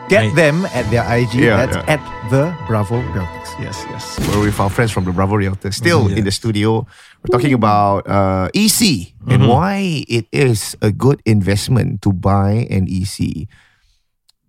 [0.10, 0.36] get Right.
[0.36, 1.94] them at their IG, Yeah, that's yeah.
[1.98, 3.60] at the Bravo Realtors.
[3.60, 4.20] Yes, yes.
[4.30, 5.74] We're with our friends from the Bravo Realtors.
[5.74, 6.18] Still Mm-hmm.
[6.20, 6.86] in the studio.
[7.24, 9.48] We're talking about uh, EC and Mm-hmm.
[9.52, 13.48] why it is a good investment to buy an EC.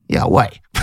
[0.08, 0.60] Yeah, why?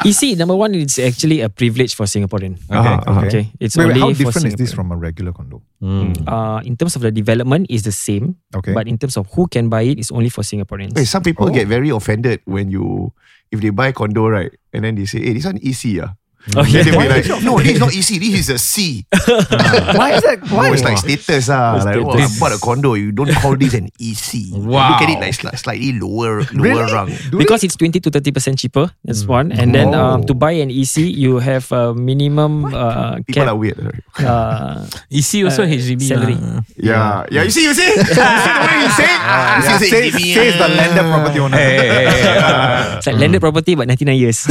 [0.00, 2.56] You see, number one, it's actually a privilege for Singaporean.
[2.72, 5.60] Uh-huh, Okay, it's Wait, wait, only how different is this from a regular condo?
[5.84, 8.36] Uh, in terms of the development, is the same.
[8.56, 8.72] Okay.
[8.72, 10.96] But in terms of who can buy it, it's only for Singaporeans.
[10.96, 11.52] Hey, some people Oh.
[11.52, 13.12] get very offended when you,
[13.52, 14.48] if they buy condo, right?
[14.72, 16.16] And then they say, hey, this one EC, ah.
[16.56, 17.20] Oh, Then they yeah.
[17.20, 19.04] be like, no, this is not EC, this is a C.
[19.12, 20.40] Why is that?
[20.48, 20.72] Why?
[20.72, 21.76] it's like status, ah.
[21.84, 24.48] Like, oh, I bought a condo, you don't call this an EC.
[24.56, 24.96] Wow.
[24.96, 26.92] Look at it like sli- slightly lower, lower Really?
[26.96, 27.12] rung.
[27.36, 28.88] because it's 20 to 30% cheaper.
[29.04, 29.52] That's one.
[29.52, 30.40] And then um, to Oh.
[30.40, 33.52] buy an EC, you have a minimum uh, People cap.
[33.52, 33.76] are weird.
[33.78, 34.00] right?
[34.24, 36.40] Uh, EC also Uh, HDB salary.
[36.40, 36.64] lah.
[36.80, 37.42] Yeah, yeah.
[37.44, 39.12] You see, you see, you see the way you say.
[39.12, 39.20] it?
[39.20, 40.72] You see, you say says, HDB, the ah.
[40.72, 41.56] landed property owner.
[41.60, 44.48] Hey, hey, hey, hey, uh, it's like landed property, but 99 years.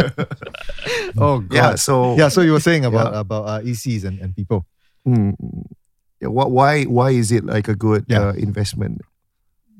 [1.18, 1.54] Oh god.
[1.54, 4.64] Yeah, so yeah, so you were saying about about uh, ECs and, and people.
[5.06, 5.34] Mm,
[6.20, 8.30] yeah, what, why why is it like a good Yeah.
[8.30, 9.00] uh, investment?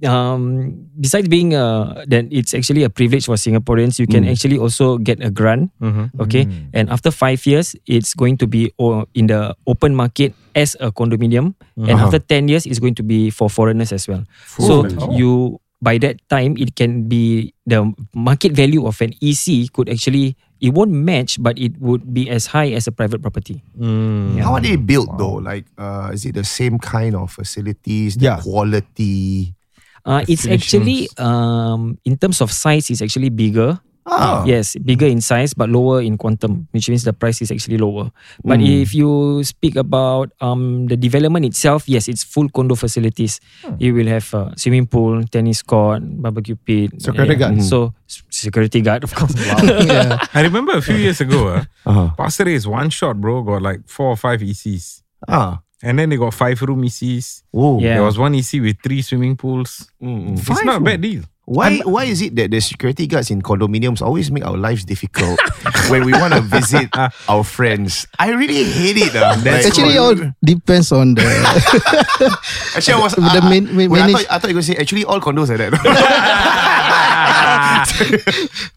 [0.00, 3.98] um, besides being uh, then it's actually a privilege for Singaporeans.
[4.00, 4.32] You can Mm.
[4.32, 5.68] actually also get a grant.
[5.76, 6.08] mhm.
[6.24, 6.72] Okay, Mm.
[6.72, 10.88] and after five years, it's going to be o- in the open market as a
[10.88, 12.08] condominium, and Uh-huh.
[12.08, 14.24] after ten years, it's going to be for foreigners as well.
[14.56, 15.12] So Oh.
[15.12, 20.36] you by that time, it can be the market value of an EC could actually
[20.60, 23.64] it won't match, but it would be as high as a private property.
[23.80, 24.38] Mm.
[24.44, 25.40] How are they built though?
[25.40, 28.16] Like, uh, is it the same kind of facilities?
[28.20, 28.40] The Yeah.
[28.44, 29.56] quality.
[30.04, 33.80] Uh, it's actually um, in terms of size, it's actually bigger.
[34.06, 37.76] Ah, Yes, bigger in size but lower in quantum, which means the price is actually
[37.78, 38.10] lower.
[38.42, 38.82] But Mm.
[38.82, 43.38] if you speak about um, the development itself, yes, it's full condo facilities.
[43.78, 47.62] You will have a swimming pool, tennis court, barbecue pit, Security guard.
[47.62, 49.34] So s- security guard, of course.
[50.34, 52.08] I remember a few years ago, uh, Uh-huh.
[52.16, 55.02] Pasir Ris one shot, bro, got like four or five ECs.
[55.28, 55.60] ah.
[55.82, 57.40] And then they got five room ECs.
[57.56, 57.80] Whoa.
[57.80, 57.94] Yeah.
[57.94, 59.88] There was one EC with three swimming pools.
[59.96, 60.38] Mm, mm.
[60.38, 61.24] It's not a bad deal.
[61.50, 65.34] Why why is it that the security guards in condominiums always make our lives difficult
[65.90, 66.86] when we want to visit
[67.26, 68.06] our friends?
[68.22, 69.10] I really hate it.
[69.18, 69.34] Uh.
[69.42, 71.26] Like, Actually, all depends on the
[72.78, 74.78] actually, I was the I- main- wait, I, thought, I thought you were going to
[74.78, 75.74] say actually all condos are that.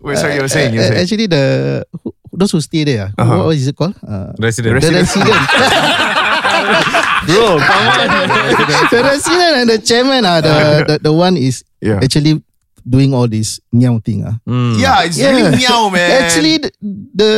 [0.02, 0.74] Wait, sorry, you were saying.
[0.74, 1.02] You were Uh, saying.
[1.06, 1.44] actually the
[2.04, 3.14] who- those who stay there.
[3.18, 3.46] Uh-huh.
[3.46, 3.94] What is it called?
[4.02, 4.82] Uh, Resident.
[4.82, 5.38] the resident.
[7.30, 8.10] Bro, come on.
[8.90, 10.58] the resident and the chairman are the,
[10.90, 12.02] the the one is Yeah.
[12.02, 12.42] actually
[12.88, 14.24] doing all this meow thing.
[14.26, 14.38] Ah.
[14.48, 14.80] Mm.
[14.80, 16.24] Yeah, it's really meow, man.
[16.24, 16.72] Actually, the,
[17.16, 17.32] the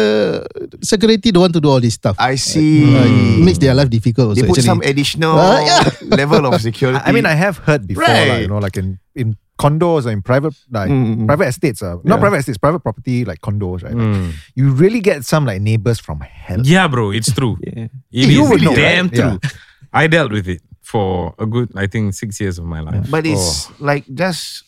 [0.81, 2.15] security don't want to do all this stuff.
[2.19, 2.83] I see.
[2.95, 4.35] Uh, it makes their life difficult.
[4.35, 4.65] They Also, put actually.
[4.67, 5.89] some additional Uh, yeah.
[6.17, 6.99] level of security.
[7.03, 8.27] I mean, I have heard before, Right.
[8.29, 11.25] like, you know, like in, in condos or in private like Mm, mm.
[11.27, 12.19] private estates, uh, not Yeah.
[12.19, 13.93] private estates, private property like condos, right?
[13.95, 14.33] Like, Mm.
[14.55, 16.59] you really get some like neighbors from hell.
[16.65, 17.57] Yeah, bro, it's true.
[17.65, 17.87] Yeah.
[18.11, 19.15] It You is would know, damn right?
[19.15, 19.39] true.
[19.93, 23.07] I dealt with it for a good, I think, six years of my life.
[23.09, 24.63] But it's like just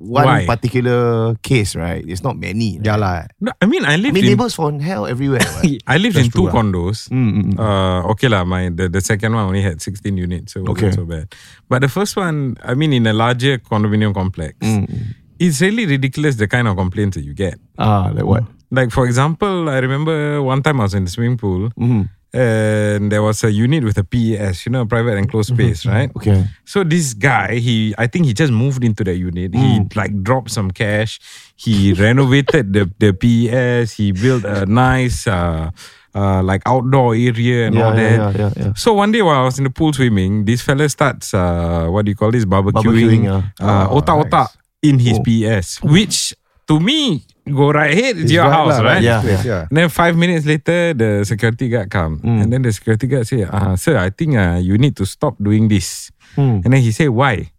[0.00, 0.46] one Why?
[0.46, 2.00] particular case, right?
[2.08, 2.78] It's not many.
[2.80, 2.86] right?
[2.88, 3.28] Yeah, lah.
[3.40, 5.44] No, I mean, I I lived mean, in neighbors from hell everywhere.
[5.60, 5.76] Right?
[5.86, 6.56] I lived That's in two true, ah.
[6.56, 7.12] condos.
[7.12, 7.60] Mm, mm, mm.
[7.60, 8.48] Uh, okay lah.
[8.48, 10.96] My the, the second one only had 16 units, so it wasn't Okay.
[10.96, 11.28] so bad.
[11.68, 14.88] But the first one, I mean, in a larger condominium complex, Mm,
[15.36, 17.60] it's really ridiculous the kind of complaints that you get.
[17.76, 18.44] Ah, like what?
[18.72, 22.08] Like for example, I remember one time I was in the swimming pool Mm-hmm.
[22.32, 26.10] And there was a unit with a PES, you know, private enclosed space, right?
[26.16, 26.46] Okay.
[26.64, 29.54] So this guy, he I think he just moved into that unit.
[29.54, 31.18] He like dropped some cash.
[31.56, 33.98] He renovated the the PES.
[33.98, 35.70] He built a nice uh,
[36.14, 38.16] uh like outdoor area and all Yeah, that.
[38.16, 38.72] yeah, yeah, yeah.
[38.74, 42.04] So one day while I was in the pool swimming, this fella starts uh what
[42.06, 43.90] do you call this Barbecuing, barbecuing, ah.
[43.90, 44.48] uh, otak otak
[44.82, 46.34] in his PES, which
[46.70, 48.16] to me go right ahead.
[48.16, 49.02] It's, It's your right house, lah, right?
[49.02, 49.42] Yeah, yeah.
[49.44, 49.62] yeah.
[49.68, 52.38] And then five minutes later, the security guard come, Mm.
[52.42, 55.36] and then the security guard say, uh, "Sir, I think uh, you need to stop
[55.42, 56.62] doing this." Hmm.
[56.62, 57.50] And then he say, "Why?"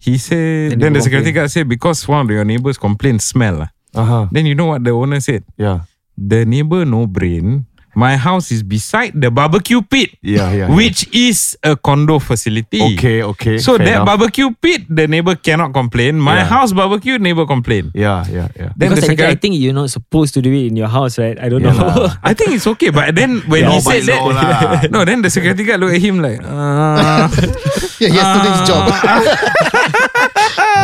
[0.00, 1.44] He said, Then then, the security complain.
[1.44, 4.24] guard said, "Because one of your neighbors complained smell." ah." Uh huh.
[4.32, 5.44] Then you know what the owner said?
[5.58, 5.84] Yeah.
[6.16, 7.64] The neighbor no brain
[8.00, 10.68] My house is beside the barbecue pit, Yeah, yeah.
[10.72, 12.80] which is a condo facility.
[12.96, 13.60] Okay, okay.
[13.60, 14.08] So that enough.
[14.08, 16.16] barbecue pit, the neighbor cannot complain.
[16.16, 16.48] My Yeah.
[16.48, 17.92] house barbecue, neighbor complain.
[17.92, 18.72] Yeah, yeah, yeah.
[18.72, 20.88] Then because the technically, I second, think you're not supposed to do it in your
[20.88, 21.36] house, right?
[21.36, 22.08] I don't Yeah know.
[22.08, 22.16] lah.
[22.24, 24.80] I think it's okay, but then when Yeah, he said that, lah.
[24.96, 27.28] no, then the security guard look at him like, uh,
[28.00, 28.88] Yeah, yesterday's job.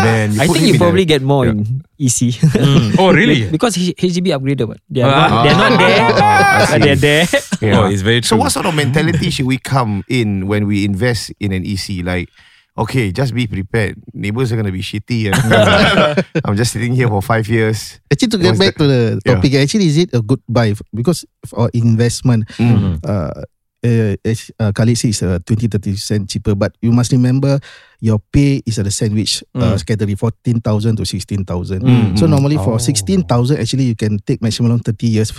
[0.04, 2.36] Man, I think you probably get more in EC.
[2.52, 2.96] mm.
[2.98, 3.48] oh really?
[3.54, 4.68] because HDB upgraded.
[4.68, 5.28] But they are Ah.
[5.28, 7.24] not, they're not there, Ah, but they're there.
[7.60, 7.78] Yeah.
[7.80, 8.38] Oh, it's very So true.
[8.44, 12.04] what sort of mentality should we come in when we invest in an EC?
[12.04, 12.28] Like,
[12.76, 13.96] okay, just be prepared.
[14.12, 15.32] Neighbors are gonna be shitty.
[15.32, 15.40] And
[16.44, 17.98] I'm just sitting here for five years.
[18.12, 18.84] Actually, to get What's back that?
[18.84, 19.34] to the Yeah.
[19.40, 20.74] topic, actually, is it a good buy?
[20.92, 23.00] Because for investment, Mm.
[23.06, 23.42] uh,
[23.86, 26.54] uh, as uh, Khalid says, uh, 20 30 cent cheaper.
[26.58, 27.60] But you must remember
[28.02, 31.82] your pay is at the sandwich uh, category, 14,000 to 16,000.
[31.82, 32.30] Mm, So mm.
[32.30, 32.78] normally for Oh.
[32.82, 35.30] 16,000, actually, you can take maximum loan 30 years.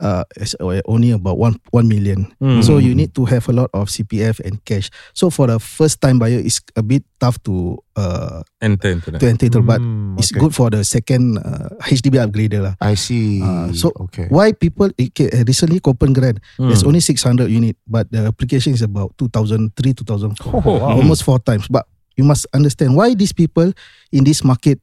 [0.00, 0.24] Uh,
[0.64, 2.32] uh, only about one one million.
[2.40, 2.64] Mm.
[2.64, 4.88] So you need to have a lot of CPF and cash.
[5.12, 9.20] So for the first time buyer, it's a bit tough to uh enter into that.
[9.20, 10.40] to enter, but Mm, it's okay.
[10.40, 12.74] good for the second uh, HDB upgrader lah.
[12.80, 13.44] I see.
[13.44, 14.24] Uh, so okay.
[14.32, 16.40] why people okay, uh, recently Copen there's
[16.80, 16.88] Mm.
[16.88, 20.96] only 600 unit but the application is about 2003 2004 Oh, wow.
[20.96, 21.84] almost four times but
[22.16, 23.68] you must understand why these people
[24.12, 24.80] in this market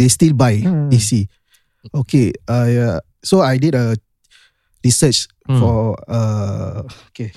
[0.00, 0.88] they still buy Hmm.
[0.88, 1.28] EC
[1.92, 3.96] okay I uh, so I did a
[4.84, 5.60] research Hmm.
[5.60, 6.80] for uh
[7.12, 7.32] okay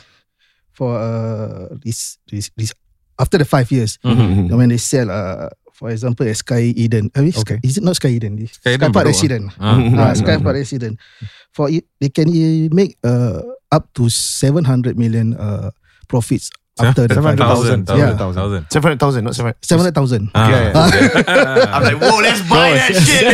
[0.72, 2.72] for uh this, this this
[3.20, 4.48] after the five years Mhm.
[4.56, 7.60] when they sell uh for example at Sky Eden I mean, Okay.
[7.64, 9.06] is it not Sky Eden Sky Sky, Eden Park.
[9.12, 9.76] Resident Ah.
[9.76, 10.95] Ah, Right, Sky Park Resident.
[11.54, 13.41] For it, they can uh, make uh,
[13.74, 15.70] up to 700 million uh,
[16.08, 18.13] profits after the five Thousand, Yeah.
[18.17, 18.65] thousand, thousand.
[18.69, 19.57] 700,000, not 700.
[19.61, 20.30] 700,000.
[20.36, 20.49] Ah.
[20.49, 21.73] Yeah, yeah.
[21.73, 23.34] I'm like, whoa, let's buy that shit.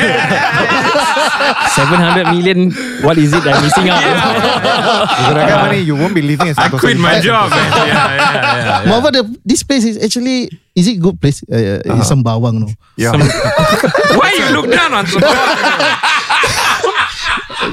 [1.75, 2.71] 700 million.
[3.03, 4.03] What is it I'm missing out?
[4.03, 7.59] You got money, you won't be living in I quit my job, man.
[7.73, 8.83] Yeah, yeah, yeah.
[8.83, 8.89] yeah.
[8.89, 11.43] Moreover, the, this place is actually is it good place?
[11.45, 12.67] Uh, uh, It's Sembawang, no.
[12.97, 13.11] Yeah.
[14.17, 16.91] Why you look down on Sembawang?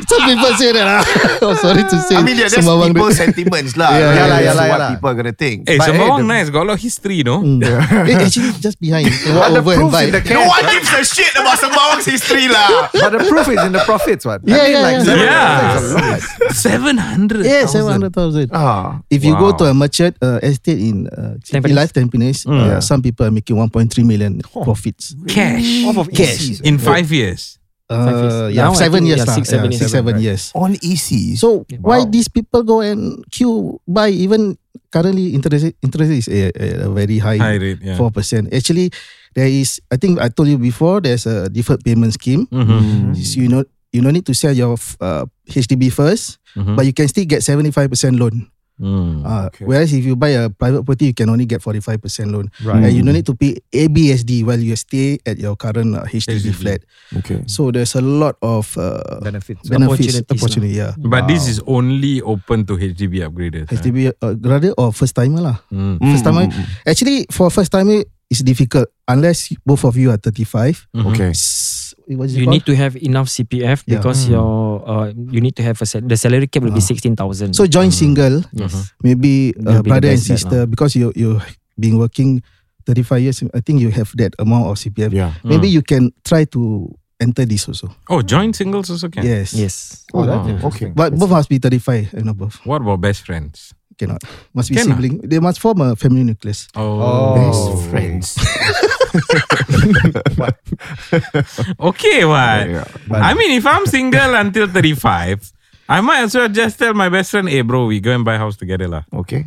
[0.07, 0.87] Some people say that.
[0.87, 1.03] ah.
[1.47, 2.15] oh, sorry to say.
[2.17, 3.27] I mean, yeah, that's Sembawang people's there.
[3.31, 3.91] sentiments lah.
[4.01, 4.91] Yeah, yeah lah, yeah lah, what yeah lah.
[4.95, 5.59] people are gonna think.
[5.69, 6.47] Hey, eh, Sembawang the- nice.
[6.51, 7.43] Got a lot of history, no?
[7.43, 7.63] Mm.
[8.11, 9.07] Eh, actually, just behind.
[9.07, 10.05] You can walk over and buy.
[10.07, 10.51] in the No cash.
[10.51, 12.91] one gives a shit about Sembawang's history lah.
[12.95, 14.41] But the proof is in the profits, what?
[14.47, 15.05] Yeah, yeah, like, yeah.
[15.07, 16.11] seven- Yeah.
[16.11, 16.21] lot.
[16.55, 17.43] Seven hundred.
[17.47, 18.51] Yeah, 700,000.
[18.53, 19.59] Ah, If you go Wow.
[19.59, 21.75] to a merchant uh, estate in uh, Tampines.
[21.77, 25.15] Life Tampines, uh, some people are making 1.3 million profits.
[25.29, 26.59] cash Off of Cash.
[26.59, 26.67] ECs.
[26.67, 27.60] in five years.
[27.91, 29.35] Uh, yeah, Now seven years yeah, lah.
[29.35, 29.83] six, seven Yeah, years.
[29.83, 30.23] six, seven Right.
[30.23, 30.43] years.
[30.55, 31.35] on EC.
[31.35, 32.11] So why Wow.
[32.11, 34.55] these people go and queue buy even
[34.95, 36.55] currently interest interest is a,
[36.87, 37.99] a very high High rate, yeah.
[37.99, 38.55] four percent.
[38.55, 38.95] Actually,
[39.35, 42.47] there is I think I told you before there's a deferred payment scheme.
[42.47, 43.19] Mm-hmm.
[43.19, 46.75] So you know you don't need to sell your uh, HDB 1st Mhm.
[46.79, 48.47] but you can still get seventy five percent loan.
[48.81, 49.23] Mm.
[49.23, 52.33] Uh, Whereas if you buy a private property, you can only get forty five percent
[52.33, 52.49] loan.
[52.65, 52.81] Right.
[52.89, 56.49] And you don't need to pay ABSD while you stay at your current uh, HDB,
[56.49, 56.55] HDB.
[56.57, 56.81] flat.
[57.21, 57.45] Okay.
[57.45, 59.69] So there's a lot of uh, Benefits.
[59.69, 60.33] benefits, Opportunities lah.
[60.33, 60.73] opportunity.
[60.81, 60.93] Yeah.
[60.97, 63.69] But this is only open to HDB upgraders.
[63.69, 65.57] HDB uh, rather or first timer lah.
[65.69, 66.01] Mm.
[66.01, 66.49] First timer.
[66.49, 68.01] Mm, Actually, for first timer,
[68.33, 70.89] it's difficult unless both of you are 35.
[70.97, 71.05] mm.
[71.13, 71.31] Okay.
[71.37, 71.80] S-
[72.11, 72.55] What is it You called?
[72.59, 73.99] need to have enough CPF Yeah.
[74.03, 76.91] because your uh, you need to have a sal- the salary cap will be Ah.
[76.91, 77.55] sixteen thousand.
[77.55, 81.39] So joint single, yes, maybe uh, be brother and sister, because you you
[81.79, 82.43] been working
[82.89, 83.39] 35 years.
[83.55, 85.13] I think you have that amount of CPF.
[85.15, 85.39] Yeah.
[85.47, 86.91] Maybe you can try to
[87.21, 87.93] enter this also.
[88.09, 89.23] Oh, joint singles also can.
[89.23, 89.53] Yes.
[89.55, 90.03] yes.
[90.13, 90.93] Oh, Oh, interesting.
[90.97, 92.59] But both must be 35 and above.
[92.65, 93.71] What about best friends?
[94.01, 94.25] Cannot.
[94.57, 94.97] Must be Can ah?
[94.97, 95.21] sibling.
[95.23, 96.67] They must form a family nucleus.
[96.75, 98.27] Oh, Best friends.
[101.81, 102.69] Okay, what?
[102.69, 102.85] Yeah.
[103.13, 105.53] I mean, if I'm single until 35,
[105.89, 108.39] I might as well just tell my best friend, hey, bro, we go and buy
[108.39, 108.89] house together.
[108.89, 109.03] lah.
[109.13, 109.47] Okay.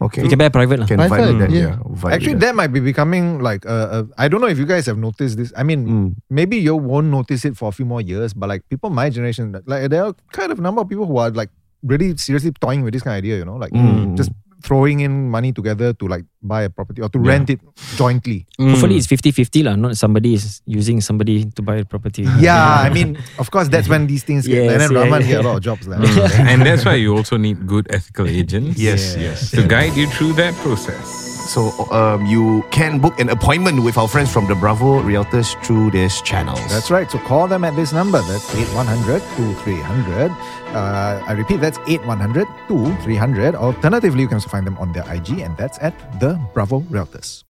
[0.00, 0.22] Okay.
[0.22, 0.86] You can buy private lah.
[0.86, 1.60] Can Private, vibe with that, yeah.
[1.60, 1.76] yeah.
[1.80, 4.66] vibe Actually, with that might be becoming like uh, uh, I don't know if you
[4.66, 5.52] guys have noticed this.
[5.56, 6.14] I mean, Mm.
[6.28, 9.54] maybe you won't notice it for a few more years, but like people my generation,
[9.66, 11.48] like there are kind of number of people who are like
[11.82, 13.38] really seriously toying with this kind of idea.
[13.38, 14.16] You know, like Mm.
[14.16, 14.30] just
[14.64, 17.60] throwing in money together to like buy a property or to rent it
[18.00, 18.48] jointly.
[18.56, 19.04] Hopefully Mm.
[19.04, 19.76] it's 50-50 lah.
[19.76, 22.24] Not somebody is using somebody to buy a property.
[22.40, 24.56] Yeah, I mean, of course, that's when these things get.
[24.64, 25.28] Yes, and then yeah, Rahman yeah.
[25.28, 25.84] get a lot of jobs.
[25.84, 26.00] Like.
[26.50, 28.80] and that's why you also need good ethical agents.
[28.80, 29.50] Yes, yes.
[29.52, 31.33] To guide you through that process.
[31.44, 35.90] So um, you can book an appointment with our friends from the Bravo Realtors through
[35.90, 36.60] these channels.
[36.68, 37.10] That's right.
[37.10, 38.20] So call them at this number.
[38.22, 40.30] That's 8100 2300.
[40.74, 43.54] Uh, I repeat, that's 8100 2300.
[43.54, 47.42] Alternatively, you can also find them on their IG, and that's at the Bravo Realtors.